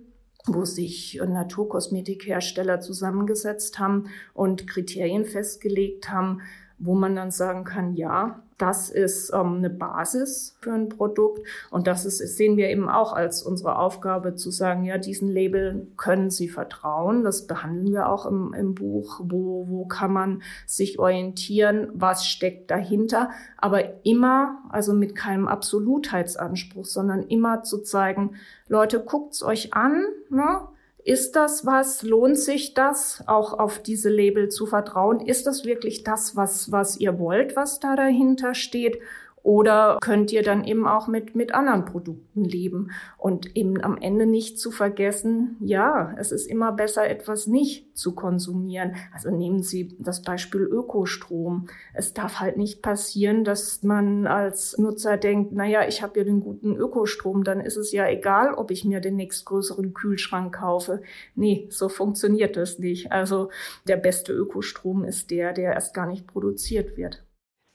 wo 0.47 0.65
sich 0.65 1.19
Naturkosmetikhersteller 1.25 2.81
zusammengesetzt 2.81 3.79
haben 3.79 4.09
und 4.33 4.67
Kriterien 4.67 5.25
festgelegt 5.25 6.09
haben, 6.09 6.41
wo 6.77 6.95
man 6.95 7.15
dann 7.15 7.31
sagen 7.31 7.63
kann, 7.63 7.95
ja, 7.95 8.43
das 8.57 8.89
ist 8.89 9.33
ähm, 9.33 9.57
eine 9.57 9.69
Basis 9.69 10.55
für 10.61 10.71
ein 10.71 10.87
Produkt 10.87 11.45
und 11.71 11.87
das 11.87 12.05
ist, 12.05 12.19
sehen 12.37 12.55
wir 12.55 12.69
eben 12.69 12.87
auch 12.87 13.11
als 13.11 13.43
unsere 13.43 13.77
Aufgabe 13.77 14.35
zu 14.35 14.49
sagen, 14.49 14.85
ja, 14.85 14.97
diesen 14.97 15.27
Label 15.27 15.87
können 15.97 16.29
Sie 16.29 16.47
vertrauen. 16.47 17.23
Das 17.23 17.47
behandeln 17.47 17.91
wir 17.91 18.07
auch 18.07 18.25
im, 18.25 18.53
im 18.53 18.73
Buch. 18.73 19.19
Wo, 19.23 19.67
wo 19.67 19.85
kann 19.85 20.13
man 20.13 20.41
sich 20.65 20.99
orientieren? 20.99 21.89
Was 21.93 22.25
steckt 22.25 22.71
dahinter? 22.71 23.29
Aber 23.57 24.05
immer, 24.05 24.63
also 24.69 24.93
mit 24.93 25.15
keinem 25.15 25.47
Absolutheitsanspruch, 25.47 26.85
sondern 26.85 27.23
immer 27.23 27.63
zu 27.63 27.81
zeigen, 27.81 28.35
Leute, 28.67 29.01
guckt's 29.03 29.43
euch 29.43 29.73
an, 29.73 30.05
ne? 30.29 30.61
Ist 31.05 31.35
das 31.35 31.67
was? 31.67 32.01
Lohnt 32.01 32.39
sich 32.39 32.73
das, 32.73 33.23
auch 33.27 33.53
auf 33.53 33.77
diese 33.77 34.09
Label 34.09 34.49
zu 34.49 34.65
vertrauen? 34.65 35.19
Ist 35.19 35.45
das 35.45 35.63
wirklich 35.63 36.03
das, 36.03 36.35
was, 36.35 36.71
was 36.71 36.97
ihr 36.97 37.19
wollt, 37.19 37.55
was 37.55 37.79
da 37.79 37.95
dahinter 37.95 38.55
steht? 38.55 38.97
Oder 39.45 39.99
könnt 40.01 40.31
ihr 40.31 40.41
dann 40.41 40.63
eben 40.63 40.87
auch 40.87 41.07
mit, 41.07 41.35
mit 41.35 41.53
anderen 41.53 41.85
Produkten 41.85 42.43
leben 42.43 42.89
und 43.19 43.55
eben 43.55 43.79
am 43.79 43.95
Ende 43.95 44.25
nicht 44.25 44.59
zu 44.59 44.71
vergessen, 44.71 45.55
ja, 45.59 46.15
es 46.17 46.31
ist 46.31 46.47
immer 46.47 46.71
besser, 46.71 47.07
etwas 47.07 47.45
nicht 47.45 47.95
zu 47.95 48.15
konsumieren. 48.15 48.95
Also 49.13 49.29
nehmen 49.29 49.61
Sie 49.61 49.95
das 49.99 50.23
Beispiel 50.23 50.61
Ökostrom. 50.61 51.67
Es 51.93 52.15
darf 52.15 52.39
halt 52.39 52.57
nicht 52.57 52.81
passieren, 52.81 53.43
dass 53.43 53.83
man 53.83 54.25
als 54.25 54.79
Nutzer 54.79 55.15
denkt, 55.15 55.53
naja, 55.53 55.87
ich 55.87 56.01
habe 56.01 56.17
ja 56.17 56.25
den 56.25 56.39
guten 56.39 56.75
Ökostrom, 56.75 57.43
dann 57.43 57.61
ist 57.61 57.77
es 57.77 57.91
ja 57.91 58.07
egal, 58.07 58.51
ob 58.55 58.71
ich 58.71 58.83
mir 58.83 58.99
den 58.99 59.15
nächstgrößeren 59.15 59.93
Kühlschrank 59.93 60.55
kaufe. 60.55 61.03
Nee, 61.35 61.67
so 61.69 61.87
funktioniert 61.87 62.57
das 62.57 62.79
nicht. 62.79 63.11
Also 63.11 63.51
der 63.87 63.97
beste 63.97 64.33
Ökostrom 64.33 65.03
ist 65.03 65.29
der, 65.29 65.53
der 65.53 65.73
erst 65.73 65.93
gar 65.93 66.07
nicht 66.07 66.25
produziert 66.25 66.97
wird. 66.97 67.24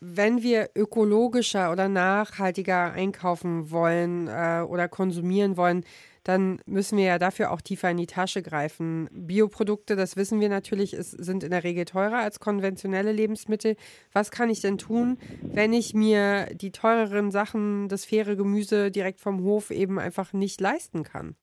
Wenn 0.01 0.43
wir 0.43 0.71
ökologischer 0.75 1.71
oder 1.71 1.89
nachhaltiger 1.89 2.93
einkaufen 2.93 3.71
wollen 3.71 4.29
äh, 4.29 4.65
oder 4.67 4.89
konsumieren 4.89 5.57
wollen, 5.57 5.85
dann 6.25 6.61
müssen 6.67 6.99
wir 6.99 7.05
ja 7.05 7.19
dafür 7.19 7.51
auch 7.51 7.61
tiefer 7.61 7.91
in 7.91 7.97
die 7.97 8.07
Tasche 8.07 8.43
greifen. 8.43 9.09
Bioprodukte, 9.13 9.97
das 9.97 10.17
wissen 10.17 10.41
wir 10.41 10.49
natürlich, 10.49 10.95
ist, 10.95 11.13
sind 11.13 11.43
in 11.45 11.51
der 11.51 11.65
Regel 11.65 11.85
teurer 11.87 12.19
als 12.19 12.41
konventionelle 12.41 13.13
Lebensmittel. 13.13 13.77
Was 14.13 14.31
kann 14.31 14.51
ich 14.51 14.61
denn 14.61 14.79
tun, 14.79 15.19
wenn 15.43 15.73
ich 15.73 15.95
mir 15.95 16.47
die 16.55 16.73
teureren 16.73 17.31
Sachen, 17.31 17.89
das 17.89 18.05
faire 18.05 18.37
Gemüse 18.37 18.91
direkt 18.91 19.21
vom 19.21 19.43
Hof 19.43 19.71
eben 19.71 19.99
einfach 19.99 20.33
nicht 20.33 20.61
leisten 20.61 21.05
kann? 21.05 21.37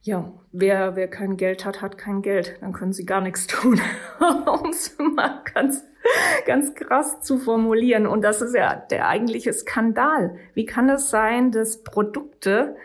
Ja, 0.00 0.32
wer, 0.52 0.96
wer 0.96 1.08
kein 1.08 1.36
Geld 1.36 1.64
hat, 1.64 1.82
hat 1.82 1.98
kein 1.98 2.22
Geld. 2.22 2.56
Dann 2.60 2.72
können 2.72 2.92
sie 2.92 3.04
gar 3.04 3.20
nichts 3.20 3.46
tun, 3.46 3.80
um 4.20 4.70
es 4.70 4.96
mal 4.98 5.42
ganz, 5.52 5.84
ganz 6.46 6.74
krass 6.74 7.20
zu 7.20 7.38
formulieren. 7.38 8.06
Und 8.06 8.22
das 8.22 8.42
ist 8.42 8.54
ja 8.54 8.74
der 8.74 9.08
eigentliche 9.08 9.52
Skandal. 9.52 10.36
Wie 10.54 10.66
kann 10.66 10.88
es 10.88 11.10
sein, 11.10 11.50
dass 11.50 11.82
Produkte, 11.82 12.76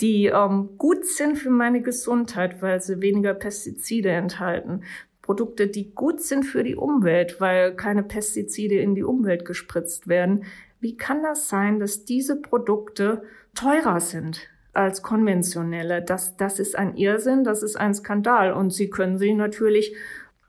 die 0.00 0.26
ähm, 0.26 0.70
gut 0.78 1.06
sind 1.06 1.36
für 1.36 1.50
meine 1.50 1.80
Gesundheit, 1.80 2.60
weil 2.60 2.80
sie 2.80 3.00
weniger 3.00 3.34
Pestizide 3.34 4.10
enthalten. 4.10 4.82
Produkte, 5.22 5.68
die 5.68 5.94
gut 5.94 6.20
sind 6.20 6.44
für 6.44 6.64
die 6.64 6.74
Umwelt, 6.74 7.40
weil 7.40 7.76
keine 7.76 8.02
Pestizide 8.02 8.74
in 8.76 8.96
die 8.96 9.04
Umwelt 9.04 9.44
gespritzt 9.44 10.08
werden. 10.08 10.44
Wie 10.80 10.96
kann 10.96 11.22
das 11.22 11.48
sein, 11.48 11.78
dass 11.78 12.04
diese 12.04 12.40
Produkte 12.40 13.22
teurer 13.54 14.00
sind 14.00 14.48
als 14.72 15.02
konventionelle? 15.02 16.02
Das, 16.02 16.36
das 16.36 16.58
ist 16.58 16.76
ein 16.76 16.96
Irrsinn, 16.96 17.44
das 17.44 17.62
ist 17.62 17.76
ein 17.76 17.94
Skandal. 17.94 18.52
Und 18.52 18.72
Sie 18.72 18.90
können 18.90 19.18
sich 19.18 19.34
natürlich 19.34 19.94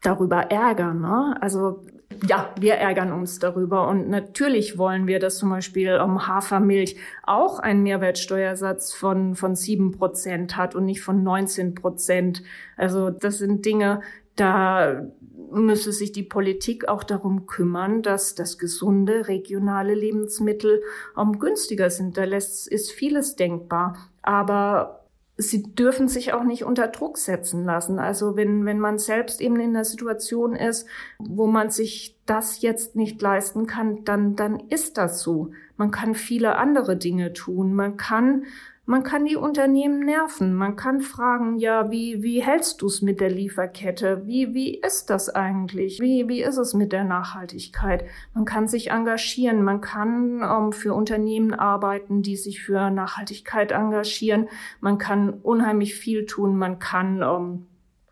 darüber 0.01 0.49
ärgern. 0.49 1.01
Ne? 1.01 1.37
Also 1.39 1.85
ja, 2.27 2.53
wir 2.59 2.75
ärgern 2.75 3.11
uns 3.11 3.39
darüber. 3.39 3.87
Und 3.87 4.09
natürlich 4.09 4.77
wollen 4.77 5.07
wir, 5.07 5.19
dass 5.19 5.37
zum 5.37 5.49
Beispiel 5.49 5.99
um, 5.99 6.27
Hafermilch 6.27 6.95
auch 7.23 7.59
einen 7.59 7.83
Mehrwertsteuersatz 7.83 8.93
von, 8.93 9.35
von 9.35 9.55
sieben 9.55 9.91
Prozent 9.91 10.57
hat 10.57 10.75
und 10.75 10.85
nicht 10.85 11.01
von 11.01 11.23
19 11.23 11.75
Prozent. 11.75 12.43
Also 12.77 13.09
das 13.09 13.37
sind 13.37 13.65
Dinge, 13.65 14.01
da 14.35 15.05
müsse 15.51 15.91
sich 15.91 16.11
die 16.11 16.23
Politik 16.23 16.87
auch 16.87 17.03
darum 17.03 17.45
kümmern, 17.45 18.01
dass 18.01 18.33
das 18.33 18.57
gesunde 18.57 19.27
regionale 19.27 19.93
Lebensmittel 19.93 20.81
um, 21.15 21.39
günstiger 21.39 21.89
sind. 21.89 22.17
Da 22.17 22.23
lässt, 22.23 22.67
ist 22.67 22.91
vieles 22.91 23.35
denkbar. 23.35 23.97
Aber 24.21 25.02
sie 25.37 25.63
dürfen 25.63 26.07
sich 26.07 26.33
auch 26.33 26.43
nicht 26.43 26.63
unter 26.63 26.87
Druck 26.87 27.17
setzen 27.17 27.65
lassen. 27.65 27.97
Also 27.97 28.35
wenn, 28.35 28.65
wenn 28.65 28.79
man 28.79 28.99
selbst 28.99 29.41
eben 29.41 29.59
in 29.59 29.73
der 29.73 29.85
Situation 29.85 30.55
ist, 30.55 30.87
wo 31.17 31.47
man 31.47 31.71
sich 31.71 32.17
das 32.25 32.61
jetzt 32.61 32.95
nicht 32.95 33.21
leisten 33.21 33.65
kann, 33.65 34.03
dann, 34.05 34.35
dann 34.35 34.59
ist 34.69 34.97
das 34.97 35.21
so. 35.21 35.51
Man 35.75 35.91
kann 35.91 36.13
viele 36.13 36.55
andere 36.57 36.97
Dinge 36.97 37.33
tun. 37.33 37.73
Man 37.73 37.97
kann 37.97 38.45
man 38.85 39.03
kann 39.03 39.23
die 39.23 39.37
Unternehmen 39.37 40.01
nerven. 40.01 40.53
Man 40.53 40.75
kann 40.75 40.99
fragen, 40.99 41.57
ja, 41.57 41.89
wie, 41.89 42.21
wie 42.21 42.43
hältst 42.43 42.81
du 42.81 42.87
es 42.87 43.01
mit 43.01 43.21
der 43.21 43.31
Lieferkette? 43.31 44.23
Wie, 44.25 44.53
wie 44.53 44.75
ist 44.75 45.09
das 45.09 45.29
eigentlich? 45.29 46.01
Wie, 46.01 46.27
wie 46.27 46.43
ist 46.43 46.57
es 46.57 46.73
mit 46.73 46.91
der 46.91 47.05
Nachhaltigkeit? 47.05 48.03
Man 48.33 48.43
kann 48.43 48.67
sich 48.67 48.91
engagieren. 48.91 49.63
Man 49.63 49.79
kann 49.79 50.41
ähm, 50.41 50.73
für 50.73 50.93
Unternehmen 50.93 51.53
arbeiten, 51.53 52.23
die 52.23 52.35
sich 52.35 52.61
für 52.61 52.89
Nachhaltigkeit 52.89 53.71
engagieren. 53.71 54.49
Man 54.81 54.97
kann 54.97 55.29
unheimlich 55.29 55.95
viel 55.95 56.25
tun. 56.25 56.57
Man 56.57 56.79
kann, 56.79 57.21
ähm, 57.21 57.67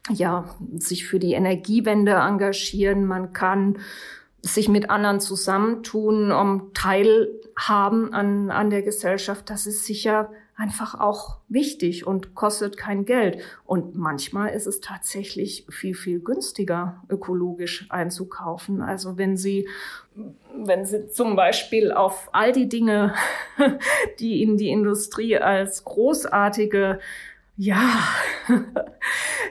ja, 0.10 0.46
sich 0.78 1.06
für 1.06 1.20
die 1.20 1.34
Energiewende 1.34 2.14
engagieren. 2.14 3.06
Man 3.06 3.34
kann 3.34 3.78
sich 4.42 4.70
mit 4.70 4.90
anderen 4.90 5.20
zusammentun, 5.20 6.32
um 6.32 6.72
teilhaben 6.74 8.14
an, 8.14 8.50
an 8.52 8.70
der 8.70 8.84
Gesellschaft. 8.84 9.50
Das 9.50 9.68
ist 9.68 9.84
sicher 9.84 10.32
einfach 10.62 11.00
auch 11.00 11.40
wichtig 11.48 12.06
und 12.06 12.36
kostet 12.36 12.78
kein 12.78 13.06
Geld. 13.06 13.42
Und 13.66 13.96
manchmal 13.96 14.50
ist 14.50 14.68
es 14.68 14.80
tatsächlich 14.80 15.66
viel, 15.70 15.96
viel 15.96 16.20
günstiger, 16.20 17.02
ökologisch 17.10 17.88
einzukaufen. 17.90 18.84
Also 18.84 19.18
wenn 19.18 19.38
Sie, 19.38 19.68
wenn 20.56 20.86
Sie 20.86 21.08
zum 21.08 21.36
Beispiel 21.36 21.92
auf 21.92 22.30
all 22.32 22.52
die 22.52 22.70
Dinge, 22.70 23.16
die 24.20 24.44
Ihnen 24.44 24.58
die 24.58 24.70
Industrie 24.70 25.36
als 25.36 25.84
großartige 25.84 27.00
ja, 27.62 27.92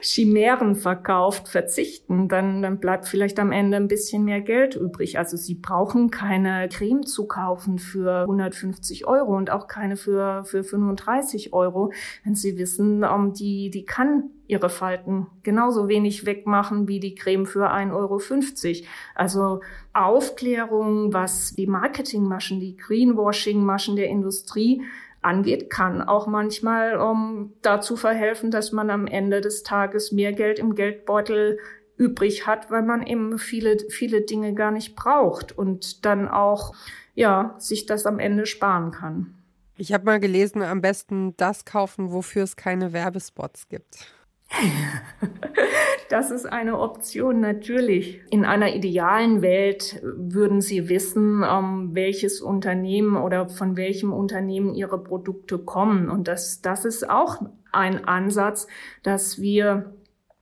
Chimären 0.01 0.75
verkauft, 0.75 1.47
verzichten, 1.47 2.27
dann, 2.27 2.61
dann 2.61 2.77
bleibt 2.77 3.07
vielleicht 3.07 3.39
am 3.39 3.53
Ende 3.53 3.77
ein 3.77 3.87
bisschen 3.87 4.25
mehr 4.25 4.41
Geld 4.41 4.75
übrig. 4.75 5.17
Also 5.17 5.37
sie 5.37 5.55
brauchen 5.55 6.11
keine 6.11 6.67
Creme 6.67 7.05
zu 7.05 7.25
kaufen 7.25 7.79
für 7.79 8.23
150 8.23 9.07
Euro 9.07 9.37
und 9.37 9.49
auch 9.49 9.67
keine 9.67 9.95
für, 9.95 10.43
für 10.43 10.65
35 10.65 11.53
Euro, 11.53 11.93
wenn 12.25 12.35
sie 12.35 12.57
wissen, 12.57 13.05
um, 13.05 13.27
ähm, 13.27 13.33
die, 13.33 13.69
die 13.69 13.85
kann 13.85 14.31
ihre 14.45 14.69
Falten 14.69 15.27
genauso 15.43 15.87
wenig 15.87 16.25
wegmachen 16.25 16.89
wie 16.89 16.99
die 16.99 17.15
Creme 17.15 17.45
für 17.45 17.71
1,50 17.71 17.93
Euro. 17.93 18.87
Also 19.15 19.61
Aufklärung, 19.93 21.13
was 21.13 21.53
die 21.53 21.67
Marketingmaschen, 21.67 22.59
die 22.59 22.75
Greenwashing-Maschen 22.75 23.95
der 23.95 24.09
Industrie 24.09 24.81
angeht, 25.21 25.69
kann 25.69 26.01
auch 26.01 26.27
manchmal 26.27 26.97
um, 26.97 27.53
dazu 27.61 27.95
verhelfen, 27.95 28.51
dass 28.51 28.71
man 28.71 28.89
am 28.89 29.07
Ende 29.07 29.41
des 29.41 29.63
Tages 29.63 30.11
mehr 30.11 30.33
Geld 30.33 30.59
im 30.59 30.75
Geldbeutel 30.75 31.59
übrig 31.97 32.47
hat, 32.47 32.71
weil 32.71 32.81
man 32.81 33.05
eben 33.05 33.37
viele, 33.37 33.77
viele 33.89 34.21
Dinge 34.21 34.53
gar 34.53 34.71
nicht 34.71 34.95
braucht 34.95 35.55
und 35.55 36.05
dann 36.05 36.27
auch, 36.27 36.73
ja, 37.13 37.55
sich 37.59 37.85
das 37.85 38.05
am 38.05 38.17
Ende 38.17 38.45
sparen 38.45 38.91
kann. 38.91 39.35
Ich 39.77 39.93
habe 39.93 40.05
mal 40.05 40.19
gelesen, 40.19 40.61
am 40.61 40.81
besten 40.81 41.35
das 41.37 41.65
kaufen, 41.65 42.11
wofür 42.11 42.43
es 42.43 42.55
keine 42.55 42.93
Werbespots 42.93 43.69
gibt. 43.69 44.07
Das 46.09 46.29
ist 46.29 46.45
eine 46.45 46.77
Option, 46.77 47.39
natürlich. 47.39 48.21
In 48.29 48.43
einer 48.43 48.75
idealen 48.75 49.41
Welt 49.41 50.01
würden 50.03 50.59
Sie 50.59 50.89
wissen, 50.89 51.41
ähm, 51.49 51.91
welches 51.93 52.41
Unternehmen 52.41 53.15
oder 53.15 53.47
von 53.47 53.77
welchem 53.77 54.11
Unternehmen 54.11 54.75
Ihre 54.75 55.01
Produkte 55.01 55.57
kommen. 55.57 56.09
Und 56.09 56.27
das, 56.27 56.61
das 56.61 56.83
ist 56.83 57.09
auch 57.09 57.37
ein 57.71 58.03
Ansatz, 58.03 58.67
dass 59.03 59.39
wir 59.39 59.93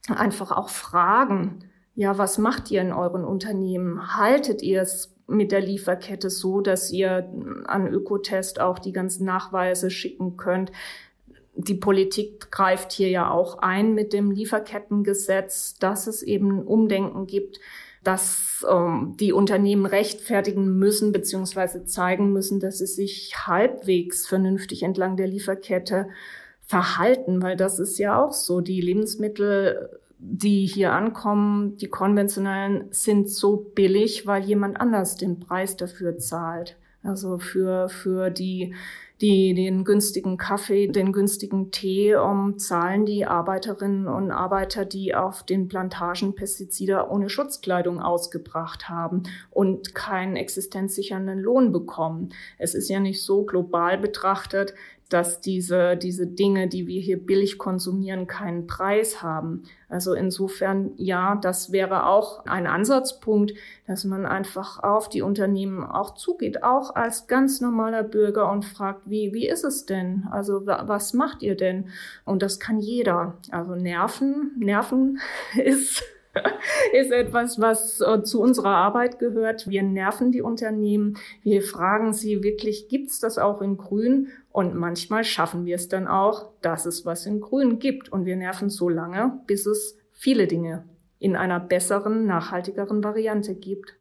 einfach 0.08 0.52
auch 0.52 0.70
fragen, 0.70 1.60
ja, 1.94 2.18
was 2.18 2.38
macht 2.40 2.72
ihr 2.72 2.82
in 2.82 2.94
euren 2.94 3.24
Unternehmen? 3.24 4.16
Haltet 4.16 4.64
ihr 4.64 4.82
es 4.82 5.16
mit 5.28 5.52
der 5.52 5.62
Lieferkette 5.62 6.30
so, 6.30 6.62
dass 6.62 6.92
ihr 6.92 7.32
an 7.66 7.88
Ökotest 7.88 8.60
auch 8.60 8.80
die 8.80 8.94
ganzen 8.94 9.26
Nachweise 9.26 9.92
schicken 9.92 10.38
könnt? 10.38 10.72
Die 11.56 11.76
Politik 11.76 12.52
greift 12.52 12.92
hier 12.92 13.10
ja 13.10 13.30
auch 13.30 13.60
ein 13.60 13.94
mit 13.94 14.14
dem 14.14 14.32
Lieferkettengesetz, 14.32 15.76
dass 15.78 16.08
es 16.08 16.24
eben 16.24 16.62
Umdenken 16.64 17.28
gibt, 17.28 17.60
dass 18.04 18.66
ähm, 18.70 19.16
die 19.20 19.34
Unternehmen 19.34 19.86
rechtfertigen 19.86 20.78
müssen 20.78 21.12
beziehungsweise 21.12 21.86
zeigen 21.86 22.32
müssen, 22.32 22.60
dass 22.60 22.78
sie 22.78 22.86
sich 22.86 23.34
halbwegs 23.46 24.26
vernünftig 24.26 24.84
entlang 24.84 25.18
der 25.18 25.28
Lieferkette 25.28 26.08
verhalten, 26.62 27.42
weil 27.42 27.58
das 27.58 27.80
ist 27.80 27.98
ja 27.98 28.24
auch 28.24 28.32
so. 28.32 28.62
Die 28.62 28.80
Lebensmittel, 28.80 30.00
die 30.18 30.66
hier 30.66 30.94
ankommen, 30.94 31.78
die 31.78 31.88
konventionellen, 31.88 32.86
sind 32.92 33.30
so 33.30 33.58
billig, 33.58 34.28
weil 34.28 34.44
jemand 34.44 34.80
anders 34.80 35.18
den 35.18 35.40
Preis 35.40 35.76
dafür 35.76 36.18
zahlt. 36.20 36.78
Also 37.04 37.38
für, 37.38 37.90
für 37.90 38.30
die 38.30 38.76
die 39.22 39.54
den 39.54 39.84
günstigen 39.84 40.38
Kaffee, 40.38 40.88
den 40.88 41.12
günstigen 41.12 41.72
Tee 41.72 42.16
um, 42.16 42.58
zahlen 42.58 43.06
die 43.06 43.26
Arbeiterinnen 43.26 44.08
und 44.08 44.32
Arbeiter, 44.32 44.86
die 44.86 45.14
auf 45.14 45.44
den 45.44 45.68
Plantagen 45.68 46.36
Pestizide 46.36 47.08
ohne 47.10 47.30
Schutzkleidung 47.30 48.00
ausgebracht 48.00 48.88
haben 48.88 49.24
und 49.52 49.94
keinen 49.94 50.38
existenzsichernden 50.38 51.40
Lohn 51.40 51.72
bekommen. 51.72 52.30
Es 52.58 52.76
ist 52.76 52.90
ja 52.90 53.00
nicht 53.00 53.22
so 53.22 53.44
global 53.44 53.98
betrachtet, 53.98 54.74
dass 55.10 55.42
diese, 55.42 55.98
diese 55.98 56.28
Dinge, 56.28 56.68
die 56.68 56.86
wir 56.86 57.02
hier 57.02 57.18
billig 57.18 57.58
konsumieren, 57.58 58.28
keinen 58.28 58.68
Preis 58.68 59.24
haben. 59.24 59.64
Also 59.90 60.14
insofern, 60.14 60.92
ja, 60.98 61.36
das 61.36 61.72
wäre 61.72 62.06
auch 62.06 62.46
ein 62.46 62.68
Ansatzpunkt, 62.68 63.54
dass 63.88 64.06
man 64.06 64.28
einfach 64.28 64.84
auf 64.84 65.10
die 65.10 65.24
Unternehmen 65.24 65.84
auch 65.84 66.14
zugeht, 66.14 66.64
auch 66.64 66.96
als 66.96 67.26
ganz 67.26 67.60
normaler 67.60 68.04
Bürger 68.04 68.52
und 68.52 68.66
fragt, 68.66 69.10
wie, 69.10 69.34
wie 69.34 69.48
ist 69.48 69.64
es 69.64 69.88
denn? 69.88 70.28
Also 70.32 70.68
was 70.68 71.14
macht 71.14 71.42
ihr 71.42 71.58
denn? 71.58 71.90
Und 72.24 72.44
das 72.44 72.60
kann 72.60 72.80
jeder. 72.80 73.38
Also 73.50 73.74
Nerven, 73.76 74.52
Nerven 74.60 75.20
ist 75.56 76.04
ist 76.94 77.12
etwas, 77.12 77.60
was 77.60 78.02
äh, 78.02 78.24
zu 78.24 78.42
unserer 78.42 78.76
Arbeit 78.76 79.20
gehört. 79.20 79.68
Wir 79.68 79.84
nerven 79.84 80.32
die 80.32 80.42
Unternehmen. 80.42 81.18
Wir 81.44 81.62
fragen 81.62 82.14
sie 82.14 82.44
wirklich, 82.44 82.88
gibt's 82.88 83.20
das 83.20 83.38
auch 83.38 83.62
in 83.62 83.78
Grün? 83.78 84.30
Und 84.52 84.76
manchmal 84.76 85.24
schaffen 85.24 85.66
wir 85.66 85.76
es 85.76 85.88
dann 85.88 86.08
auch, 86.08 86.50
dass 86.62 86.86
es 86.86 87.06
was 87.06 87.26
in 87.26 87.40
Grün 87.40 87.80
gibt. 87.80 88.10
Und 88.10 88.26
wir 88.26 88.36
nerven 88.36 88.70
so 88.70 88.90
lange, 88.90 89.40
bis 89.48 89.66
es 89.66 89.98
viele 90.12 90.48
Dinge 90.48 90.88
in 91.20 91.36
einer 91.36 91.60
besseren, 91.60 92.26
nachhaltigeren 92.26 93.04
Variante 93.04 93.56
gibt. 93.56 93.96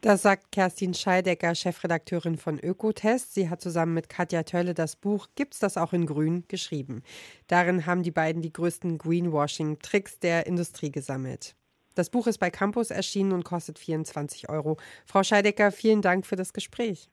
Das 0.00 0.22
sagt 0.22 0.50
Kerstin 0.50 0.94
Scheidecker, 0.94 1.54
Chefredakteurin 1.54 2.36
von 2.36 2.58
Ökotest. 2.58 3.34
Sie 3.34 3.48
hat 3.48 3.60
zusammen 3.60 3.94
mit 3.94 4.08
Katja 4.08 4.42
Tölle 4.42 4.74
das 4.74 4.96
Buch 4.96 5.28
Gibt's 5.36 5.60
das 5.60 5.76
auch 5.76 5.92
in 5.92 6.06
Grün 6.06 6.42
geschrieben. 6.48 7.02
Darin 7.46 7.86
haben 7.86 8.02
die 8.02 8.10
beiden 8.10 8.42
die 8.42 8.52
größten 8.52 8.98
Greenwashing-Tricks 8.98 10.18
der 10.18 10.46
Industrie 10.48 10.90
gesammelt. 10.90 11.54
Das 11.94 12.10
Buch 12.10 12.26
ist 12.26 12.38
bei 12.38 12.50
Campus 12.50 12.90
erschienen 12.90 13.32
und 13.32 13.44
kostet 13.44 13.78
24 13.78 14.48
Euro. 14.48 14.76
Frau 15.06 15.22
Scheidecker, 15.22 15.72
vielen 15.72 16.02
Dank 16.02 16.26
für 16.26 16.36
das 16.36 16.52
Gespräch. 16.52 17.10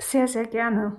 Sehr, 0.00 0.26
sehr 0.26 0.46
gerne. 0.46 0.96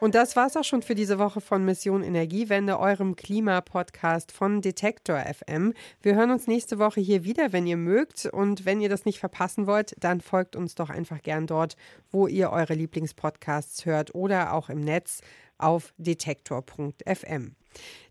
Und 0.00 0.14
das 0.14 0.36
war's 0.36 0.56
auch 0.56 0.64
schon 0.64 0.82
für 0.82 0.94
diese 0.94 1.18
Woche 1.18 1.40
von 1.40 1.64
Mission 1.64 2.02
Energiewende, 2.02 2.78
eurem 2.78 3.16
Klimapodcast 3.16 4.32
von 4.32 4.60
Detektor 4.60 5.18
FM. 5.18 5.72
Wir 6.02 6.14
hören 6.14 6.30
uns 6.30 6.46
nächste 6.46 6.78
Woche 6.78 7.00
hier 7.00 7.24
wieder, 7.24 7.52
wenn 7.52 7.66
ihr 7.66 7.76
mögt. 7.76 8.26
Und 8.26 8.66
wenn 8.66 8.80
ihr 8.80 8.88
das 8.88 9.04
nicht 9.04 9.18
verpassen 9.18 9.66
wollt, 9.66 9.94
dann 9.98 10.20
folgt 10.20 10.56
uns 10.56 10.74
doch 10.74 10.90
einfach 10.90 11.22
gern 11.22 11.46
dort, 11.46 11.76
wo 12.10 12.26
ihr 12.26 12.50
eure 12.50 12.74
Lieblingspodcasts 12.74 13.86
hört 13.86 14.14
oder 14.14 14.52
auch 14.52 14.68
im 14.68 14.80
Netz 14.80 15.20
auf 15.58 15.94
detektor.fm. 15.96 17.54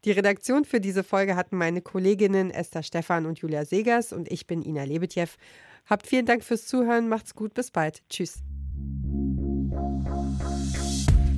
Die 0.06 0.12
Redaktion 0.12 0.66
für 0.66 0.80
diese 0.80 1.04
Folge 1.04 1.36
hatten 1.36 1.58
meine 1.58 1.82
Kolleginnen 1.82 2.52
Esther 2.52 2.84
Stephan 2.84 3.26
und 3.26 3.40
Julia 3.40 3.66
Segers 3.66 4.14
und 4.14 4.32
ich 4.32 4.48
bin 4.48 4.62
Ina 4.62 4.84
Lebetjew. 4.84 5.28
Habt 5.86 6.08
vielen 6.08 6.26
Dank 6.26 6.44
fürs 6.44 6.66
Zuhören, 6.66 7.10
macht's 7.10 7.36
gut, 7.36 7.54
bis 7.54 7.72
bald. 7.72 8.02
Tschüss. 8.10 8.42